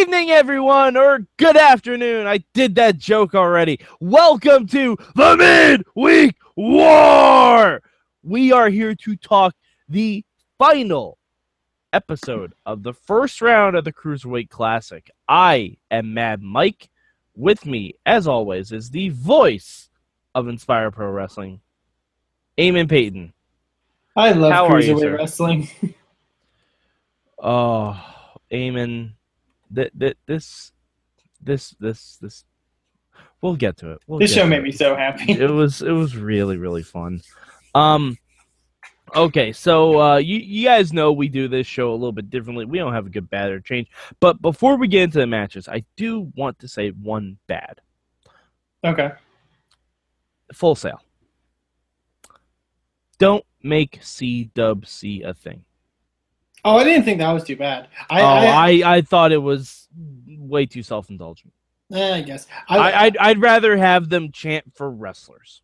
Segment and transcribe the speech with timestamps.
[0.00, 2.26] evening, everyone, or good afternoon.
[2.26, 3.80] I did that joke already.
[3.98, 5.36] Welcome to the
[5.96, 7.82] Midweek War.
[8.22, 9.54] We are here to talk
[9.88, 10.22] the
[10.58, 11.16] final
[11.94, 15.10] episode of the first round of the Cruiserweight Classic.
[15.30, 16.90] I am Mad Mike.
[17.34, 19.88] With me, as always, is the voice
[20.34, 21.62] of Inspire Pro Wrestling,
[22.58, 23.32] Eamon Paton.
[24.14, 25.68] I love How are you, cruiserweight wrestling.
[27.38, 28.02] Oh,
[28.50, 29.12] Eamon,
[29.74, 30.72] th- th- this,
[31.42, 32.44] this, this, this.
[33.40, 33.98] We'll get to it.
[34.06, 34.62] We'll This show made it.
[34.64, 35.32] me so happy.
[35.32, 37.22] it was it was really really fun.
[37.74, 38.18] Um
[39.14, 42.64] okay, so uh you you guys know we do this show a little bit differently.
[42.64, 43.88] We don't have a good bad or change.
[44.20, 47.80] But before we get into the matches, I do want to say one bad.
[48.84, 49.12] Okay.
[50.52, 51.00] Full Sail.
[53.18, 55.64] Don't make C dub C a thing.
[56.66, 57.86] Oh, I didn't think that was too bad.
[58.10, 59.86] I, oh, I, I, I thought it was
[60.26, 61.52] way too self indulgent.
[61.92, 62.48] eh, I guess.
[62.68, 65.62] I, I, I'd I'd rather have them chant for wrestlers.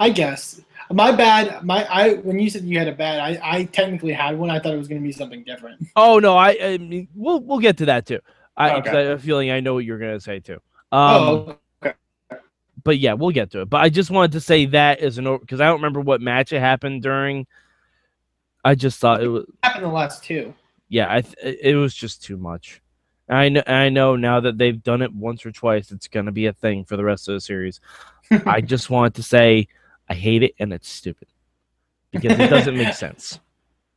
[0.00, 0.60] I guess.
[0.90, 1.62] My bad.
[1.62, 4.50] My I when you said you had a bad, I, I technically had one.
[4.50, 5.86] I thought it was going to be something different.
[5.94, 8.18] Oh no, I, I mean we'll we'll get to that too.
[8.56, 8.90] I, Okay.
[8.90, 10.58] I have a feeling I know what you're gonna say too.
[10.90, 11.56] Um, oh,
[12.84, 13.70] but yeah, we'll get to it.
[13.70, 16.52] But I just wanted to say that as an because I don't remember what match
[16.52, 17.46] it happened during.
[18.64, 20.54] I just thought it was happened the last two.
[20.88, 22.80] yeah, I th- it was just too much.
[23.28, 26.46] I know I know now that they've done it once or twice, it's gonna be
[26.46, 27.80] a thing for the rest of the series.
[28.46, 29.68] I just wanted to say
[30.08, 31.28] I hate it and it's stupid
[32.10, 33.40] because it doesn't make sense.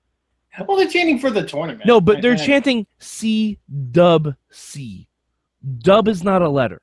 [0.68, 1.86] well, they're chanting for the tournament.
[1.86, 3.60] No, but they're I- I- chanting C
[3.92, 5.08] dub C.
[5.80, 6.80] Dub is not a letter.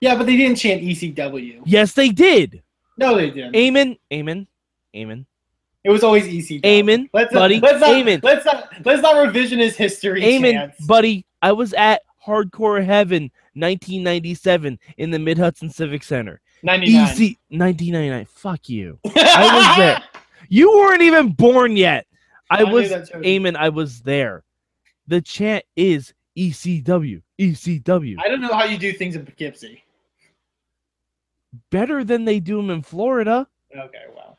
[0.00, 1.62] Yeah, but they didn't chant ECW.
[1.64, 2.62] Yes, they did.
[2.98, 3.56] No, they didn't.
[3.56, 3.96] Amen.
[4.12, 4.46] Amen.
[4.94, 5.26] Amen.
[5.86, 6.66] It was always ECW.
[6.66, 7.60] Amen, Let's buddy.
[7.60, 8.18] Let's not, Amen.
[8.24, 8.72] Let's not.
[8.84, 10.24] Let's not revisionist history.
[10.24, 10.84] Amen, chants.
[10.84, 11.24] buddy.
[11.42, 16.40] I was at Hardcore Heaven 1997 in the Mid Hudson Civic Center.
[16.64, 17.08] 99.
[17.12, 18.24] Easy 1999.
[18.24, 18.98] Fuck you.
[19.04, 20.02] I was there.
[20.48, 22.06] You weren't even born yet.
[22.50, 23.10] I, knew was.
[23.24, 23.56] Amen.
[23.56, 24.44] I was there.
[25.08, 27.20] The chant is ECW.
[27.40, 28.16] ECW.
[28.24, 29.82] I don't know how you do things in Poughkeepsie.
[31.72, 33.48] Better than they do them in Florida.
[33.76, 34.38] Okay, well.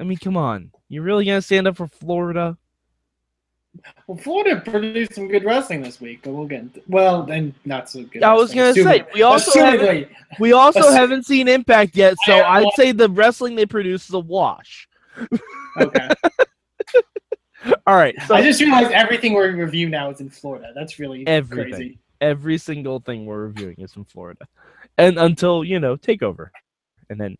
[0.00, 0.72] I mean, come on.
[0.88, 2.56] You really gonna stand up for Florida?
[4.06, 7.88] Well, Florida produced some good wrestling this week, but we'll get into, well, then not
[7.88, 8.22] so good.
[8.24, 8.84] I was wrestling.
[8.86, 10.08] gonna say we also haven't,
[10.40, 14.18] we also haven't seen Impact yet, so I'd say the wrestling they produce is a
[14.18, 14.88] wash.
[15.78, 16.08] okay.
[17.86, 20.72] All right, so I just realized everything we review now is in Florida.
[20.74, 21.72] That's really Everything.
[21.72, 21.98] crazy.
[22.22, 24.46] every single thing we're reviewing is from Florida,
[24.96, 26.48] and until you know Takeover,
[27.10, 27.36] and then,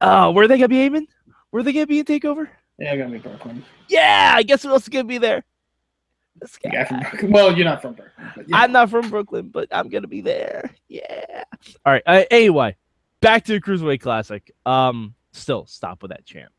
[0.00, 1.06] uh, where are they gonna be aiming?
[1.50, 2.48] Where are they gonna be in Takeover?
[2.78, 3.64] Yeah, gonna be Brooklyn.
[3.88, 5.44] Yeah, I guess who else is gonna be there?
[6.40, 6.70] This guy.
[6.70, 7.32] guy from Brooklyn.
[7.32, 8.46] Well, you're not from Brooklyn.
[8.46, 8.56] Yeah.
[8.56, 10.74] I'm not from Brooklyn, but I'm gonna be there.
[10.88, 11.44] Yeah.
[11.84, 12.02] All right.
[12.06, 12.76] Uh, anyway,
[13.20, 14.50] back to the Cruiserweight Classic.
[14.64, 16.52] Um, still stop with that chant.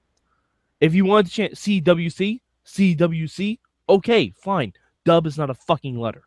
[0.81, 4.73] If you want to chant CWC, CWC, okay, fine.
[5.05, 6.23] Dub is not a fucking letter.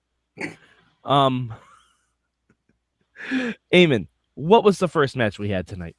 [1.05, 1.55] Um,
[3.73, 5.97] Eamon, what was the first match we had tonight?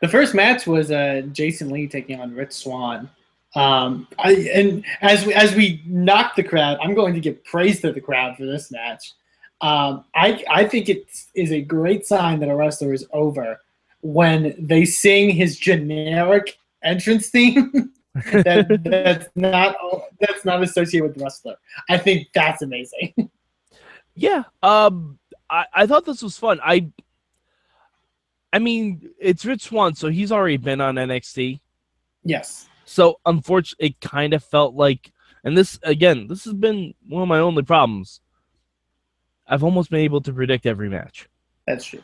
[0.00, 3.08] The first match was uh, Jason Lee taking on Rich Swann.
[3.54, 7.80] Um, I, and as we as we knock the crowd, I'm going to give praise
[7.80, 9.12] to the crowd for this match.
[9.60, 13.60] Um, I I think it is a great sign that a wrestler is over
[14.02, 19.76] when they sing his generic entrance theme that that's not
[20.20, 21.56] that's not associated with the wrestler.
[21.88, 23.14] I think that's amazing.
[24.20, 24.44] Yeah.
[24.62, 25.18] Um,
[25.48, 26.60] I, I thought this was fun.
[26.62, 26.90] I,
[28.52, 31.60] I mean, it's Rich Swann, so he's already been on NXT.
[32.24, 32.66] yes.
[32.84, 35.12] So unfortunately, it kind of felt like,
[35.44, 38.20] and this again, this has been one of my only problems.
[39.46, 41.28] I've almost been able to predict every match.
[41.68, 42.02] That's true.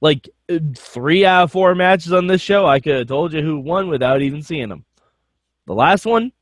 [0.00, 0.30] Like
[0.74, 3.88] three out of four matches on this show, I could have told you who won
[3.88, 4.86] without even seeing them.
[5.66, 6.32] The last one,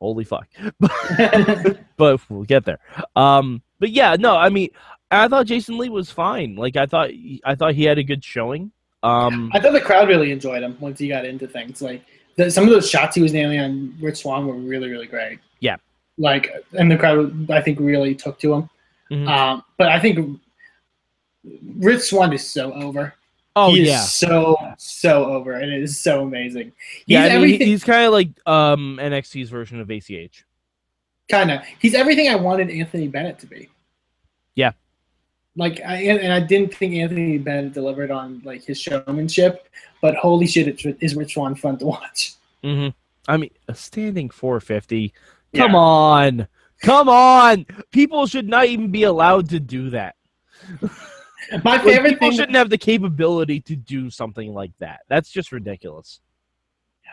[0.00, 0.48] holy fuck!
[1.96, 2.80] but we'll get there.
[3.14, 4.70] Um, but yeah, no, I mean,
[5.10, 6.56] I thought Jason Lee was fine.
[6.56, 7.10] Like I thought,
[7.44, 8.72] I thought he had a good showing.
[9.02, 11.80] Um, I thought the crowd really enjoyed him once he got into things.
[11.80, 12.02] Like
[12.36, 15.38] the, some of those shots he was nailing on Rich Swann were really, really great.
[15.60, 15.76] Yeah.
[16.18, 18.70] Like, and the crowd, I think, really took to him.
[19.10, 19.28] mhm.
[19.28, 20.40] Um, but I think
[21.76, 23.14] Rich Swann is so over.
[23.54, 26.72] oh he yeah, so so over, and it is so amazing.
[26.90, 27.20] He's yeah.
[27.20, 27.66] I mean, everything.
[27.68, 30.44] he's kind of like um NXT's version of ACH.
[31.30, 31.60] kind of.
[31.78, 33.68] He's everything I wanted Anthony Bennett to be.
[34.56, 34.72] Yeah.
[35.56, 39.68] Like I and I didn't think Anthony Bennett delivered on like his showmanship,
[40.02, 42.34] but holy shit, it's, is Rich Swann fun to watch.
[42.62, 42.88] hmm
[43.28, 45.12] I mean, a standing 450.
[45.54, 45.76] Come Yeah.
[45.78, 46.48] on,
[46.82, 50.14] Come on, people should not even be allowed to do that.
[51.64, 52.36] My favorite people thing.
[52.36, 55.00] shouldn't have the capability to do something like that.
[55.08, 56.20] That's just ridiculous.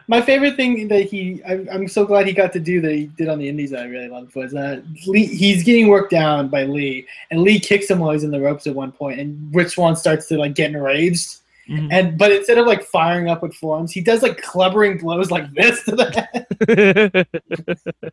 [0.07, 3.05] My favorite thing that he, I, I'm so glad he got to do that he
[3.07, 6.49] did on the Indies that I really loved was uh, Lee, he's getting worked down
[6.49, 9.53] by Lee, and Lee kicks him while he's in the ropes at one point, and
[9.55, 11.37] Rich Swann starts to like get enraged,
[11.69, 11.87] Mhm.
[11.91, 15.49] and but instead of like firing up with forms, he does like clubbering blows like
[15.53, 16.45] this to the head.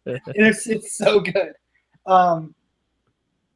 [0.36, 1.54] it's it's so good.
[2.06, 2.54] Um,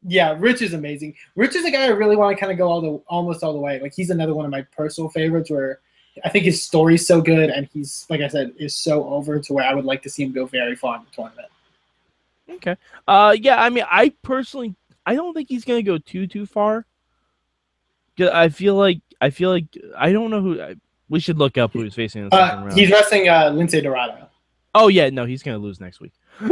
[0.06, 1.14] yeah, Rich is amazing.
[1.36, 3.52] Rich is a guy I really want to kind of go all the almost all
[3.52, 3.80] the way.
[3.80, 5.78] Like he's another one of my personal favorites where
[6.24, 9.52] I think his story's so good and he's like I said is so over to
[9.52, 11.48] where I would like to see him go very far in the tournament.
[12.50, 12.76] okay.
[13.08, 13.60] Uh, yeah.
[13.62, 14.74] I mean, I personally,
[15.06, 16.86] I don't think he's gonna go too too far.
[18.20, 19.66] I feel like I feel like
[19.96, 20.60] I don't know who.
[20.62, 20.76] I,
[21.08, 22.78] we should look up who he's facing in the second Uh, round.
[22.78, 24.28] he's wrestling uh, Lince Dorado.
[24.74, 26.12] oh yeah, no, he's gonna lose next week.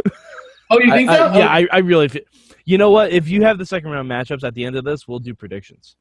[0.74, 1.26] Oh, you think I- so?
[1.26, 2.08] I- yeah, Oh, I, I really.
[2.08, 2.22] Feel,
[2.64, 3.12] you know what?
[3.12, 5.96] If you have the second round matchups at the end of this, we'll do predictions.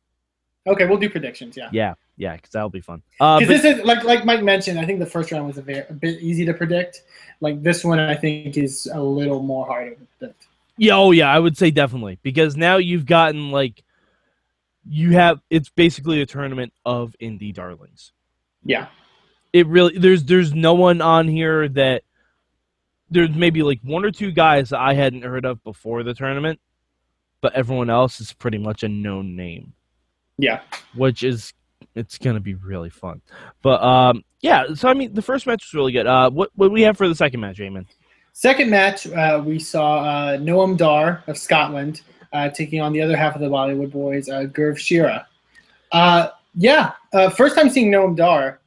[0.68, 1.58] Okay, we'll do predictions.
[1.58, 1.70] Yeah.
[1.72, 3.02] Yeah, yeah, because that'll be fun.
[3.20, 4.80] Uh, Because but- this is like like Mike mentioned.
[4.80, 7.04] I think the first round was a, very, a bit easy to predict.
[7.40, 10.48] Like this one, I think is a little more harder to predict.
[10.78, 13.84] Yeah, oh yeah, I would say definitely because now you've gotten like
[14.90, 18.12] you have it's basically a tournament of indie darlings.
[18.64, 18.88] Yeah.
[19.54, 22.04] It really there's there's no one on here that
[23.10, 26.60] there's maybe like one or two guys that I hadn't heard of before the tournament,
[27.42, 29.74] but everyone else is pretty much a known name,
[30.38, 30.62] Yeah.
[30.96, 31.54] which is
[31.96, 33.22] it's gonna be really fun.
[33.62, 36.08] But um yeah, so I mean the first match was really good.
[36.08, 37.86] Uh what what do we have for the second match, Eamon?
[38.34, 42.02] Second match, uh, we saw uh, Noam Dar of Scotland
[42.32, 45.28] uh, taking on the other half of the Bollywood boys, uh, Gurv Shira.
[45.92, 48.62] Uh, yeah, uh, first time seeing Noam Dar.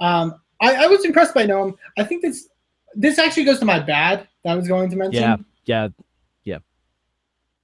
[0.00, 1.76] Um, I, I was impressed by Noam.
[1.96, 2.48] I think this
[2.94, 5.22] this actually goes to my bad that I was going to mention.
[5.22, 5.88] Yeah, Yeah,
[6.42, 6.58] yeah.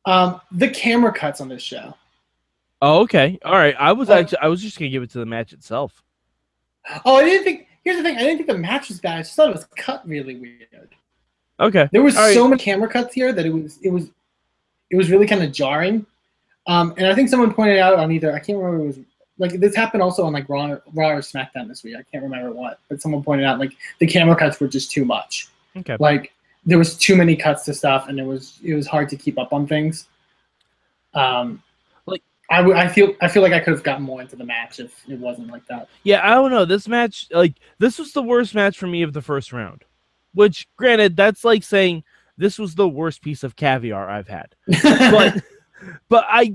[0.04, 1.94] Um, the camera cuts on this show.
[2.82, 3.38] Oh, okay.
[3.44, 3.74] All right.
[3.78, 6.02] I was actually I was just gonna give it to the match itself.
[7.04, 7.68] Oh, I didn't think.
[7.84, 8.16] Here's the thing.
[8.16, 9.18] I didn't think the match was bad.
[9.18, 10.94] I just thought it was cut really weird.
[11.58, 11.88] Okay.
[11.92, 12.34] There was All right.
[12.34, 14.10] so many camera cuts here that it was it was
[14.90, 16.04] it was really kind of jarring.
[16.66, 18.98] Um, and I think someone pointed out on either I can't remember it was
[19.38, 21.96] like this happened also on like Raw, Raw or SmackDown this week.
[21.96, 25.04] I can't remember what, but someone pointed out like the camera cuts were just too
[25.04, 25.48] much.
[25.76, 25.96] Okay.
[26.00, 26.32] Like
[26.64, 29.38] there was too many cuts to stuff, and it was it was hard to keep
[29.38, 30.08] up on things.
[31.14, 31.62] Um,
[32.50, 35.18] I feel I feel like I could have gotten more into the match if it
[35.18, 35.88] wasn't like that.
[36.04, 36.64] Yeah, I don't know.
[36.64, 39.84] This match, like, this was the worst match for me of the first round.
[40.32, 42.04] Which, granted, that's like saying
[42.36, 44.54] this was the worst piece of caviar I've had.
[45.10, 45.42] But,
[46.08, 46.54] but I,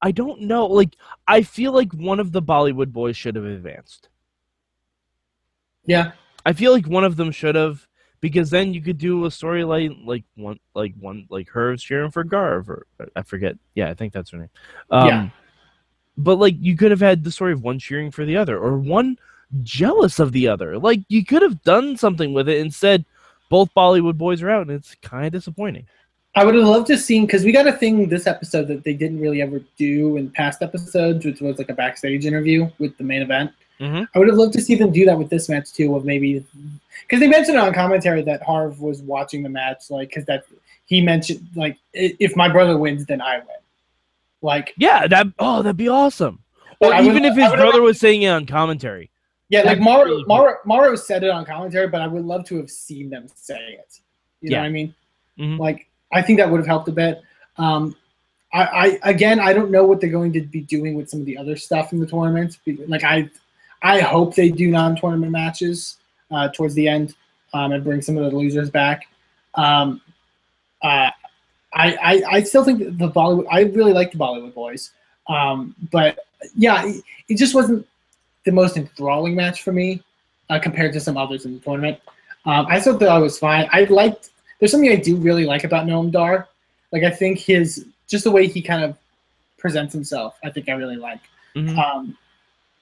[0.00, 0.66] I don't know.
[0.66, 0.96] Like,
[1.26, 4.08] I feel like one of the Bollywood boys should have advanced.
[5.86, 6.12] yeah,
[6.44, 7.86] I feel like one of them should have,
[8.22, 12.24] because then you could do a storyline like one, like one, like her cheering for
[12.24, 13.58] Gurv, or I forget.
[13.74, 14.50] Yeah, I think that's her name.
[14.90, 15.28] Um, Yeah.
[16.16, 18.78] But like, you could have had the story of one cheering for the other, or
[18.78, 19.18] one
[19.62, 20.78] jealous of the other.
[20.78, 22.58] Like, you could have done something with it.
[22.58, 23.04] Instead,
[23.50, 25.86] both Bollywood boys are out, and it's kind of disappointing.
[26.34, 28.94] I would have loved to seen because we got a thing this episode that they
[28.94, 33.04] didn't really ever do in past episodes, which was like a backstage interview with the
[33.04, 33.50] main event.
[33.82, 34.06] Mhm.
[34.14, 36.44] I would have loved to see them do that with this match too, of maybe
[37.02, 40.44] because they mentioned on commentary that Harv was watching the match, like because that
[40.86, 43.46] he mentioned like if my brother wins, then I win.
[44.40, 46.38] Like Yeah, that oh, that'd be awesome.
[46.80, 49.10] Or I would- even if his brother was saying it on commentary.
[49.48, 52.56] yeah, like Mauro, really Mauro, Mauro said it on commentary, but I would love to
[52.58, 53.98] have seen them say it.
[54.40, 54.60] You know Yeah.
[54.62, 54.94] what I mean?
[55.38, 55.58] Mhm.
[55.58, 57.20] Like I think that would have helped a bit.
[57.56, 57.96] Um,
[58.52, 61.26] I, I again, I don't know what they're going to be doing with some of
[61.26, 62.58] the other stuff in the tournament.
[62.86, 63.30] Like I,
[63.82, 65.96] I hope they do non-tournament matches
[66.30, 67.14] uh, towards the end
[67.52, 69.06] um, and bring some of the losers back.
[69.54, 70.00] Um,
[70.82, 71.10] uh,
[71.74, 73.46] I, I, I still think that the Bollywood.
[73.50, 74.90] I really like the Bollywood boys,
[75.28, 76.18] um, but
[76.54, 77.86] yeah, it, it just wasn't
[78.44, 80.02] the most enthralling match for me
[80.50, 81.98] uh, compared to some others in the tournament.
[82.44, 83.68] Um, I thought that I was fine.
[83.72, 84.30] I liked.
[84.58, 86.48] There's something I do really like about Noam Dar.
[86.92, 88.96] Like I think his just the way he kind of
[89.58, 90.38] presents himself.
[90.44, 91.20] I think I really like.
[91.56, 91.78] Mhm.
[91.78, 92.18] Um,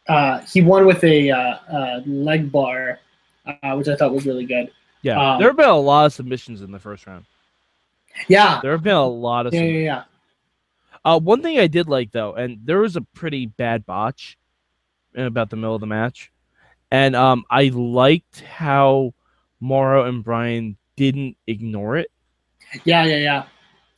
[0.08, 1.38] uh, he won with a uh,
[1.72, 2.98] uh, leg bar,
[3.46, 4.70] uh, which I thought was really good.
[5.02, 7.24] Yeah, Um, there have been a lot of submissions in the first round.
[8.28, 9.84] Yeah, There have been a lot of yeah, submissions.
[9.84, 10.04] yeah, yeah.
[11.04, 14.36] Uh, one thing I did like though, and there was a pretty bad botch
[15.14, 16.30] in about the middle of the match,
[16.90, 19.14] and um, I liked how
[19.60, 22.10] Mauro and Bryan didn't ignore it,
[22.84, 23.44] Yeah, yeah, yeah.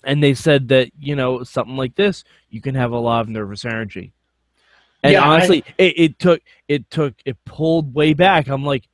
[0.05, 3.29] and they said that you know something like this, you can have a lot of
[3.29, 4.13] nervous energy.
[5.03, 8.49] And Yeah, I- honestly, it, it took it took it pulled way back.
[8.49, 8.85] I'm like,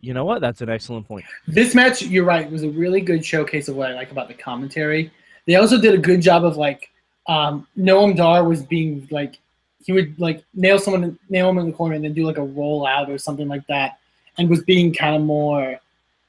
[0.00, 0.40] you know what?
[0.40, 1.24] That's an excellent point.
[1.46, 4.34] This match, you're right, was a really good showcase of what I like about the
[4.34, 5.10] commentary.
[5.46, 6.90] They also did a good job of like
[7.26, 9.38] um, Noam Dar was being like
[9.84, 12.42] he would like nail someone, nail him in the corner, and then do like a
[12.44, 13.98] roll out or something like that,
[14.38, 15.78] and was being kind of more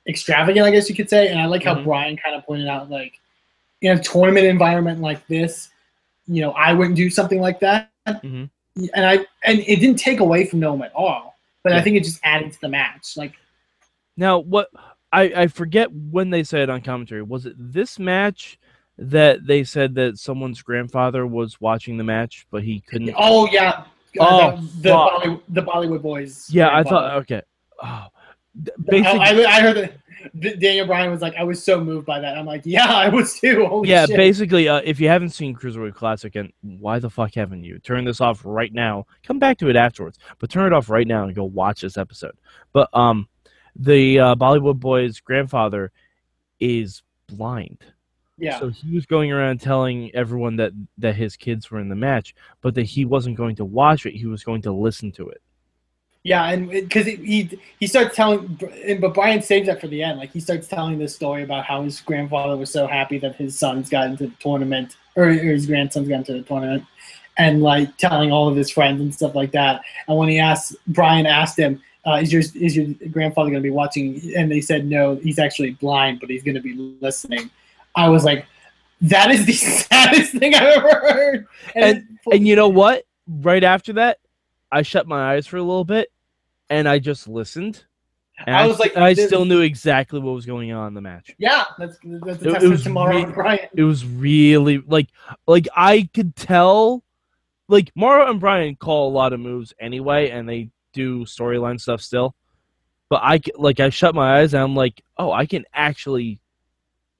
[0.07, 1.29] extravagant, I guess you could say.
[1.29, 1.83] And I like how Mhm.
[1.85, 3.19] Bryan kind of pointed out like
[3.81, 5.69] in a tournament environment like this,
[6.27, 7.89] you know, I wouldn't do something like that.
[8.07, 8.49] Mhm.
[8.75, 12.03] And I and it didn't take away from Noam at all, but I think it
[12.03, 13.15] just added to the match.
[13.15, 13.33] Like
[14.17, 14.69] Now, what
[15.11, 17.21] I, I forget when they said on commentary.
[17.21, 18.57] Was it this match
[18.97, 23.13] that they said that someone's grandfather was watching the match, but he couldn't?
[23.17, 23.85] Oh yeah.
[24.19, 25.11] Oh, Uh, the, the, fuck.
[25.11, 26.47] Bollywood, the Bollywood boys.
[26.51, 27.17] yeah, I thought.
[27.21, 27.41] Okay.
[27.81, 28.07] Oh,
[28.85, 29.93] basically, I, I heard that
[30.39, 32.37] Daniel Bryan was like, I was so moved by that.
[32.37, 33.65] I'm like, yeah, I was too.
[33.65, 34.05] Holy yeah.
[34.05, 34.15] shit.
[34.15, 37.79] Basically, uh, if you haven't seen Cruiserweight Classic, and why the fuck haven't you?
[37.79, 39.05] Turn this off right now.
[39.23, 41.97] Come back to it afterwards, but turn it off right now and go watch this
[41.97, 42.37] episode.
[42.71, 43.27] But um,
[43.75, 45.91] the uh, Bollywood boy's grandfather
[46.59, 47.83] is blind.
[48.37, 48.59] yeah.
[48.59, 52.35] So he was going around telling everyone that that his kids were in the match,
[52.61, 54.15] but that he wasn't going to watch it.
[54.15, 55.41] He was going to listen to it.
[56.23, 60.19] Yeah, and because he he starts telling, and- but Bryan saves that for the end.
[60.19, 63.59] Like he starts telling this story about how his grandfather was so happy that his
[63.59, 66.85] sons got into the tournament, or, or his grandsons got into the tournament,
[67.37, 69.81] and like telling all of his friends and stuff like that.
[70.07, 73.67] And when he asked, Bryan asked him, uh, "Is your is your grandfather going to
[73.67, 77.49] be watching?" And they said, "No, he's actually blind, but he's going to be listening."
[77.95, 78.45] I was like,
[79.01, 79.51] "That is the
[79.91, 81.47] saddest thing I've ever heard."
[82.31, 83.03] And you know what?
[83.27, 84.19] Right after that,
[84.71, 86.11] I shut my eyes for a little bit,
[86.73, 87.85] and I just listened.
[88.47, 91.31] And I was like, I still knew exactly what was going on in the match.
[91.37, 93.69] Yeah, that's that's It- it was to Mauro re- Bryan.
[93.75, 95.07] It was really like,
[95.47, 97.03] like I could tell,
[97.69, 102.01] like Mauro and Bryan call a lot of moves anyway, and they do storyline stuff
[102.01, 102.35] still.
[103.09, 106.39] But I like I shut my eyes and I'm like, oh, I can actually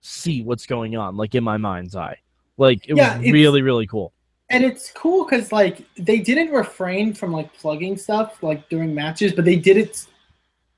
[0.01, 2.17] see what's going on, like in my mind's eye.
[2.57, 4.13] Like it Yeah, was really, really cool.
[4.53, 9.33] And it's cool because like they didn't refrain from like plugging stuff like during matches,
[9.33, 10.05] but they did it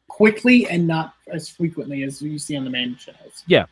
[0.08, 3.44] quickly and not as frequently as you see on the main shows.
[3.48, 3.66] Yeah,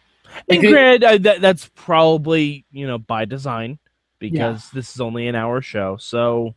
[0.50, 3.80] and Like, granted, I, that, that's probably you know by design
[4.20, 5.98] because this is only an hour show.
[5.98, 6.56] So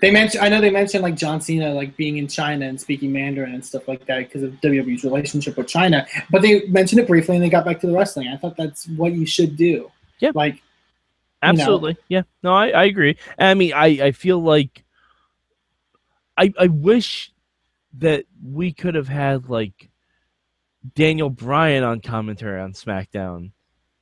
[0.00, 3.12] They mentioned, I know they mentioned like John Cena like being in China and speaking
[3.12, 6.06] Mandarin and stuff like that because of WWE's relationship with China.
[6.30, 8.28] But they mentioned it briefly and they got back to the wrestling.
[8.28, 9.90] I thought that's what you should do.
[10.20, 10.32] Yeah.
[10.34, 10.62] Like
[11.44, 13.16] absolutely, yeah, no, I, I agree.
[13.38, 14.84] I mean, I, I feel like
[16.36, 17.32] I I wish
[17.98, 19.90] that we could have had like
[20.94, 23.52] Daniel Bryan on commentary on SmackDown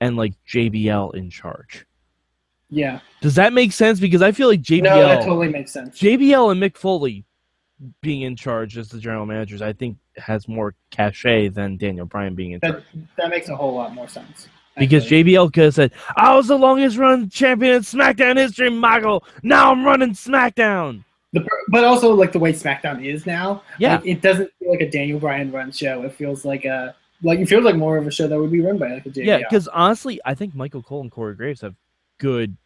[0.00, 1.86] and like JBL in charge.
[2.70, 4.00] yeah, Does that make sense?
[4.00, 5.98] Because I feel like JBL no, that totally makes sense.
[5.98, 7.24] JBL and Mick Foley
[8.00, 12.34] being in charge as the general managers, I think, has more cachet than Daniel Bryan
[12.34, 12.84] being in charge.
[12.94, 14.48] That that makes a whole lot more sense.
[14.76, 15.06] Because.
[15.08, 19.24] JBL could have said, I was the longest run champion in SmackDown history, Michael.
[19.42, 21.04] Now I'm running SmackDown.
[21.32, 23.96] The, but also like the way SmackDown is now, Yeah.
[23.96, 26.02] like, it doesn't feel like a Daniel Bryan run show.
[26.02, 28.60] It feels like a like it feels like more of a show that would be
[28.60, 29.24] run by like a JBL.
[29.24, 31.74] Yeah, because honestly, I think Michael Cole and Corey Graves have
[32.18, 32.56] good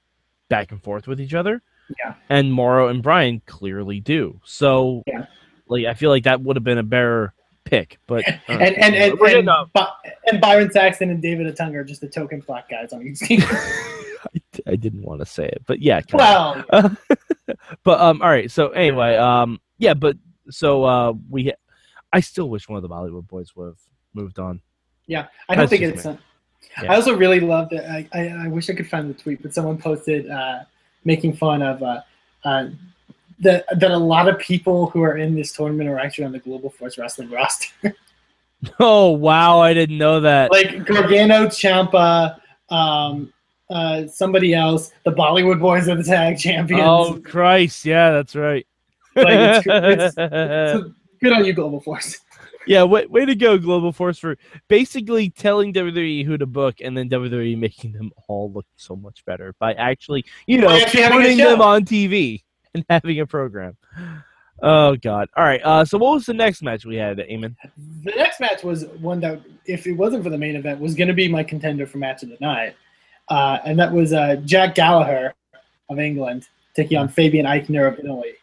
[0.48, 1.62] back and forth with each other.
[2.04, 2.14] Yeah.
[2.28, 4.40] And Mauro and Bryan clearly do.
[4.44, 5.26] So, Yeah.
[5.68, 7.32] like, I feel like that would have been a better
[7.66, 7.98] pick.
[8.06, 9.88] But, uh, and and and, we're and, By-
[10.30, 13.42] and Byron Saxton and David Otunga are just the token black guys on each team.
[14.34, 16.00] I, I didn't want to say it, but yeah.
[16.00, 16.64] kinda.
[16.72, 16.96] well,
[17.84, 18.50] but um, all right.
[18.50, 20.16] So anyway, um, yeah, but
[20.50, 21.52] so uh, we,
[22.12, 23.78] I still wish one of the Bollywood boys would have
[24.14, 24.60] moved on.
[25.06, 26.04] yeah, I don't That's think it's.
[26.06, 26.12] me.
[26.12, 26.16] uh,
[26.82, 26.92] Yeah.
[26.92, 27.84] I also really loved it.
[27.84, 30.60] I, I, I wish I could find the tweet, but someone posted uh,
[31.04, 32.00] making fun of uh,
[32.44, 32.68] uh,
[33.40, 36.38] that that a lot of people who are in this tournament are actually on the
[36.38, 37.94] Global Force Wrestling roster.
[38.80, 40.50] Oh wow, I didn't know that.
[40.50, 42.38] like Gargano, Ciampa,
[42.70, 43.32] um,
[43.68, 44.92] uh, somebody else.
[45.04, 46.82] The Bollywood Boys are the tag champions.
[46.84, 48.66] oh Christ, yeah, that's right.
[49.14, 49.26] Like,
[49.66, 49.66] it's-
[50.16, 52.18] it's- So, good on you, Global Force.
[52.66, 54.36] yeah, way, way to go, Global Force, for
[54.68, 59.22] basically telling WWE who to book and then WWE making them all look so much
[59.26, 62.42] better by actually, you know, having a putting them on TV
[62.76, 63.76] and having a program.
[64.62, 65.28] Oh God!
[65.36, 65.60] All right.
[65.62, 67.54] Uh, so what was the next match we had, Eamon?
[68.04, 71.08] The next match was one that, if it wasn't for the main event, was going
[71.08, 72.74] to be my contender for match of the night,
[73.28, 75.34] uh, and that was uh, Jack Gallagher
[75.90, 78.34] of England taking on Fabian Aichner of Italy.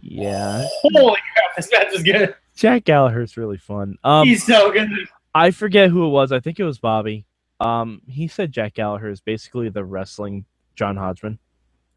[0.00, 2.34] Yeah, Holy crap, this match was good.
[2.54, 3.98] Jack Gallagher's really fun.
[4.02, 4.88] Um, He's so good.
[5.34, 6.32] I forget who it was.
[6.32, 7.26] I think it was Bobby.
[7.60, 10.46] Um, he said Jack Gallagher is basically the wrestling
[10.76, 11.38] John Hodgman,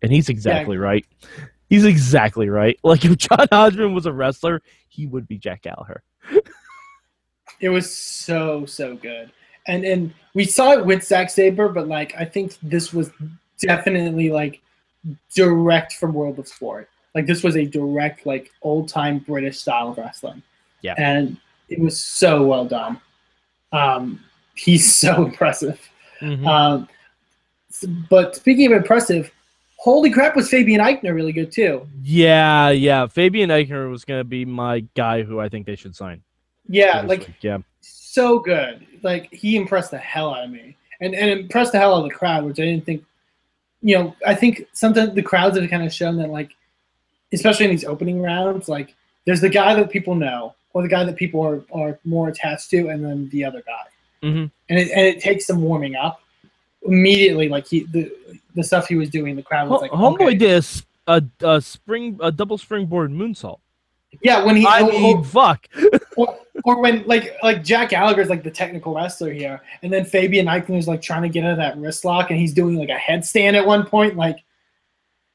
[0.02, 1.06] and he's exactly right.
[1.70, 2.80] He's exactly right.
[2.84, 6.04] Like if John Hodgman was a wrestler, he would be Jack Gallagher.
[7.62, 9.34] It was so so good,
[9.68, 13.12] and and we saw it with Zack Sabre, but like I think this was
[13.60, 14.62] definitely like
[15.36, 16.90] direct from World of Sport.
[17.16, 20.42] Like this was a direct like old time British style of wrestling.
[20.82, 20.96] Yeah.
[20.98, 21.36] and
[21.68, 23.02] it was so well done.
[23.74, 24.24] Um,
[24.56, 25.80] he's so impressive.
[26.22, 26.48] Mhm.
[26.48, 26.88] Um,
[28.10, 29.32] but speaking of impressive,
[29.80, 31.88] holy crap, was Fabian Aichner really good too?
[32.04, 33.08] yeah, yeah.
[33.08, 36.22] Fabian Aichner was gonna be my guy who I think they should sign.
[36.68, 37.36] Yeah, like week.
[37.42, 37.60] yeah.
[37.82, 38.86] so good.
[39.02, 42.10] Like he impressed the hell out of me, and and impressed the hell out of
[42.10, 43.04] the crowd, which I didn't think.
[43.82, 46.52] You know, I think sometimes the crowds have kind of shown that, like,
[47.32, 48.94] especially in these opening rounds, like
[49.26, 52.70] there's the guy that people know, or the guy that people are, are more attached
[52.72, 56.22] to, and then the other guy, hmm and it, and it takes some warming up.
[56.84, 58.12] Immediately, like he the
[58.56, 60.36] the stuff he was doing, the crowd was like, Homeboy okay.
[60.36, 60.66] did
[61.08, 63.60] a, a, a spring a double springboard moonsault.
[64.22, 65.68] yeah, when he I or- mean, or- fuck.
[66.18, 70.48] or, or when like like Jack Gallagher's like the technical wrestler here, and then Fabian
[70.48, 72.98] Aichner's like trying to get out of that wrist lock, and he's doing like a
[72.98, 74.16] headstand at one point.
[74.16, 74.38] Like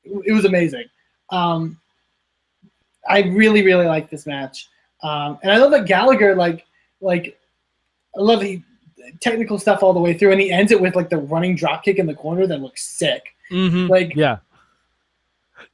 [0.05, 0.85] it, was amazing.
[1.31, 1.81] Um,
[3.09, 4.69] I really really like this match,
[5.03, 6.67] um, and I love that Gallagher like
[7.01, 7.39] like
[8.17, 8.63] I love the
[9.21, 11.85] technical stuff all the way through, and he ends it with like the running drop
[11.85, 13.35] kick in the corner that looks sick.
[13.51, 14.39] hmm Like Yeah.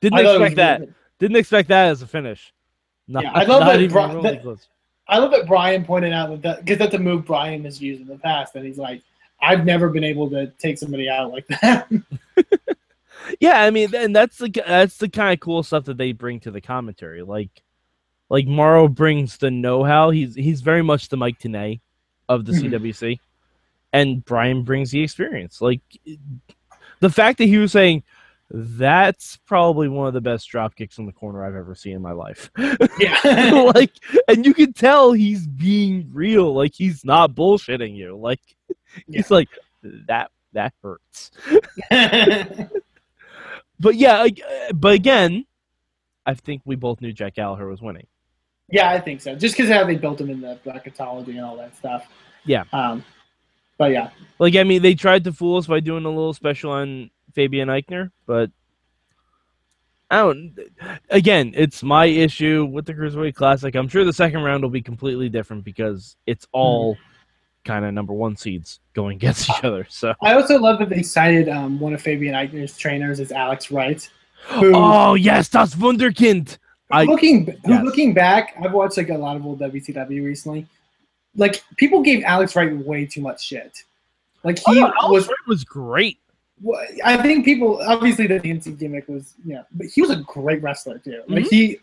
[0.00, 0.80] Didn't I expect that.
[0.80, 0.92] really.
[1.18, 2.52] Didn't expect that as a finish.
[3.08, 4.58] Not, Yeah, I love that Bro- that-
[5.08, 8.06] I love that Bryan pointed out that because that's a move Bryan has used in
[8.06, 9.02] the past, and he's like,
[9.42, 11.90] I've never been able to take somebody out like that.
[13.38, 16.40] Yeah, I mean, and that's the that's the kind of cool stuff that they bring
[16.40, 17.22] to the commentary.
[17.22, 17.50] Like,
[18.28, 20.10] like Mauro brings the know-how.
[20.10, 21.80] He's he's very much the Mike Tenay
[22.30, 22.52] of the.
[22.52, 22.74] Mm-hmm.
[22.74, 23.18] CWC,
[23.92, 25.60] and Bryan brings the experience.
[25.60, 25.82] Like,
[27.00, 28.02] the fact that he was saying
[28.52, 32.02] that's probably one of the best drop kicks in the corner I've ever seen in
[32.02, 32.50] my life.
[32.98, 33.70] yeah.
[33.74, 33.92] like,
[34.26, 36.54] and you can tell he's being real.
[36.54, 38.16] Like, he's not bullshitting you.
[38.16, 38.40] Like,
[39.06, 39.48] he's like
[39.82, 41.30] that that hurts.
[43.80, 44.28] But yeah,
[44.74, 45.46] but again,
[46.26, 48.06] I think we both knew Jack Gallagher was winning.
[48.68, 49.34] yeah, I think so.
[49.34, 52.06] Just because how they built him in the bracketology and all that stuff.
[52.44, 52.64] Yeah.
[52.72, 53.04] Um,
[53.78, 56.70] but yeah, Like, I mean, they tried to fool us by doing a little special
[56.70, 58.50] on Fabian Aichner, but
[60.10, 60.58] I don't.
[61.08, 63.74] Again, it's my issue with the Cruiserweight Classic.
[63.74, 66.98] I'm sure the second round will be completely different because it's all
[67.64, 69.86] kind of number one seeds going against each other.
[69.88, 73.70] So, I also love that they cited um, one of Fabian Aichner's trainers as Alex
[73.70, 74.10] Wright.
[74.48, 76.58] Who, oh yes, das Wunderkind.
[76.90, 77.84] I- looking who yes.
[77.84, 80.66] looking back, I've watched like a lot of old WCW recently.
[81.36, 83.84] Like people gave Alex Wright way too much shit.
[84.42, 86.18] Like he Oh, no, was Wright was great.
[87.04, 90.98] I think people obviously the fancy gimmick was yeah, but he was a great wrestler
[90.98, 91.22] too.
[91.28, 91.50] Like Mhm.
[91.50, 91.78] he,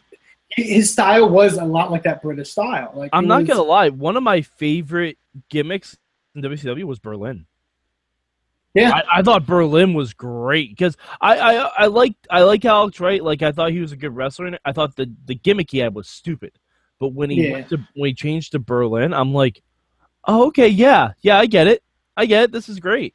[0.49, 2.91] he- his style was a lot like that British style.
[2.95, 3.89] Like I'm not was- gonna lie.
[3.89, 5.17] One of my favorite
[5.49, 5.97] gimmicks
[6.35, 7.45] in WCW was Berlin.
[8.73, 8.91] Yeah.
[8.91, 13.23] I, I thought Berlin was great because I, I I liked I like Alex Wright.
[13.23, 14.45] Like I thought he was a good wrestler.
[14.45, 16.51] And I thought the the gimmick he had was stupid.
[16.99, 17.51] But when he Yeah.
[17.53, 19.61] went to when he changed to Berlin, I'm like,
[20.27, 21.83] oh okay, yeah, yeah, I get it.
[22.15, 22.51] I get it.
[22.51, 23.13] This is great.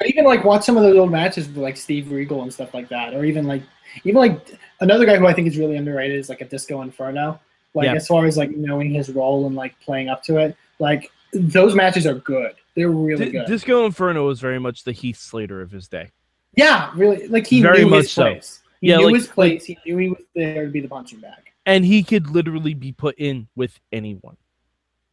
[0.00, 2.74] I even like watch some of those old matches with like Steve Regal and stuff
[2.74, 3.62] like that, or even like
[4.04, 7.40] even like another guy who I think is really underrated is like a Disco Inferno.
[7.74, 7.94] Like Yeah.
[7.94, 11.74] as far as like knowing his role and like playing up to it, like those
[11.74, 12.54] matches are good.
[12.74, 13.46] They're really D- good.
[13.46, 16.10] Disco Inferno was very much the Heath Slater of his day.
[16.56, 17.26] yeah, really.
[17.28, 18.22] Like he Very knew much his so.
[18.22, 18.62] place.
[18.80, 19.64] He Yeah, knew like- his place.
[19.64, 21.47] he knew he was there to be the punching bag.
[21.68, 24.36] And he could literally be put in with anyone.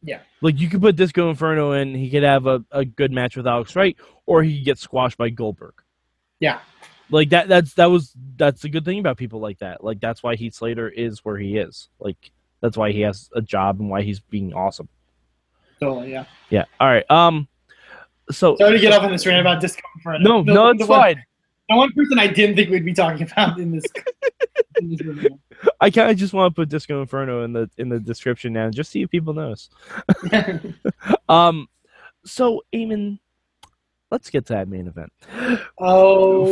[0.02, 0.20] Yeah.
[0.40, 3.46] Like you could put Disco Inferno in, he could have a, a good match with
[3.46, 5.74] Alex Wright, or he could get squashed by Goldberg.
[6.40, 6.60] Yeah.
[7.10, 9.84] Like that that's that was that's the good thing about people like that.
[9.84, 11.88] Like that's why Heath Slater is where he is.
[12.00, 12.16] Like
[12.60, 14.88] that's why he has a job and why he's being awesome.
[15.78, 16.24] Totally, yeah.
[16.50, 16.64] Yeah.
[16.80, 17.08] All right.
[17.10, 17.46] Um
[18.30, 20.18] so Sorry to get off on this rant about Disco Inferno.
[20.18, 21.24] no, The- no, the it's one- fine.
[21.68, 23.84] The one person I didn't think we'd be talking about in this.
[24.80, 25.38] in this review.
[25.80, 28.70] I kind of just want to put Disco Inferno in the in the description now,
[28.70, 29.70] just see if people notice.
[31.28, 31.68] Um,
[32.24, 33.18] so Eamon,
[34.10, 35.12] let's get to that main event.
[35.80, 36.46] oh,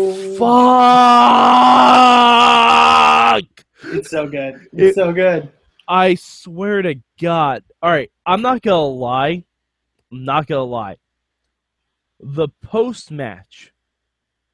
[3.34, 3.44] Fuck!
[3.84, 4.54] it's so good.
[4.72, 5.50] It's It- so good.
[5.86, 7.62] I swear to God.
[7.82, 9.44] All right, I'm not gonna lie.
[10.10, 10.96] I'm not gonna lie.
[12.20, 13.72] The post match,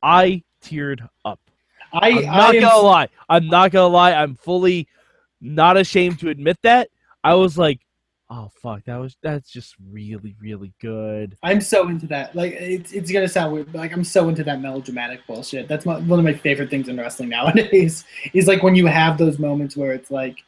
[0.03, 1.41] I teared up.
[1.93, 3.09] I, I'm I not am, gonna lie.
[3.29, 4.13] I'm not gonna lie.
[4.13, 4.87] I'm fully
[5.41, 6.89] not ashamed to admit that.
[7.25, 7.81] I was like,
[8.31, 11.37] oh fuck, that was that's just really really good.
[11.43, 12.35] I'm so into that.
[12.37, 15.69] Like it's it's gonna sound weird, but like I'm so into that melodramatic bullshit.
[15.69, 18.05] That's my, one of my favorite things in wrestling nowadays.
[18.33, 20.39] Is like when you have those moments where it's like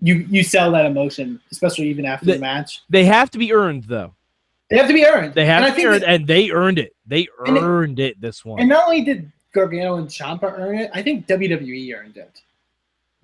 [0.00, 2.82] you you sell that emotion, especially even after the, The- match.
[2.90, 4.14] They have to be earned though.
[4.68, 5.32] They have to be earned.
[5.34, 6.92] They have and to be earned, that- and they earned it.
[7.06, 8.58] They And it- earned it this one.
[8.60, 12.40] And not only did Gargano and Ciampa earn it, I think WWE earned it.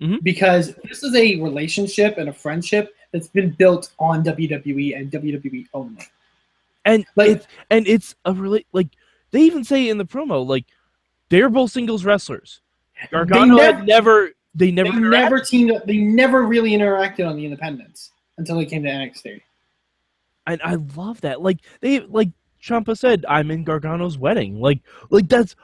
[0.01, 0.21] Mhm.
[0.23, 5.67] Because this is a relationship and a friendship that's been built on WWE and WWE
[5.73, 6.03] only.
[6.85, 8.89] and Like- it's and it's a really like
[9.31, 10.65] they even say in the promo like
[11.29, 12.59] they're both singles wrestlers.
[13.11, 15.85] Gargano they had never, never they never they never teamed up.
[15.85, 19.41] They never really interacted on the independents until they came to NXT.
[20.47, 21.41] and I love that.
[21.41, 22.29] Like they like
[22.61, 24.59] Ciampa said, I'm in Gargano's wedding.
[24.59, 25.55] Like like that's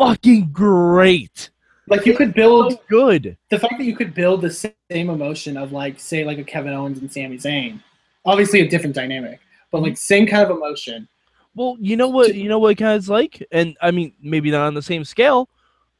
[0.00, 1.50] fucking great.
[1.88, 3.36] Like you could build So good.
[3.50, 4.74] the fact that you could build the same
[5.10, 7.82] emotion of like say like a Kevin Owens and Sami Zayn,
[8.24, 11.06] obviously a different dynamic, but like same kind of emotion.
[11.54, 14.66] Well, you know what you know what kind of like, and I mean maybe not
[14.66, 15.48] on the same scale.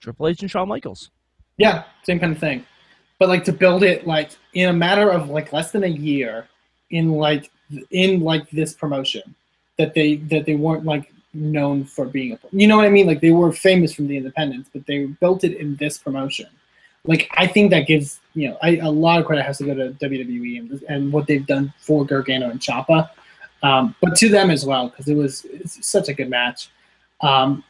[0.01, 1.11] Triple H and Shawn Michaels.
[1.59, 2.65] Yeah, same kind of thing.
[3.19, 6.49] But like to build it like in a matter of like less than a year,
[6.91, 7.51] in like
[7.91, 9.35] in like this promotion,
[9.77, 13.07] that they that they weren't like known for being a you know what I mean?
[13.07, 16.47] Like they were famous from the independents, but they built it in this promotion.
[17.05, 19.75] Like I think that gives you know I, a lot of credit has to go
[19.75, 23.11] to WWE and, and what they've done for Gargano and Ciampa,
[23.63, 26.71] um, but to them as well because it was such a good match.
[27.21, 27.65] Um,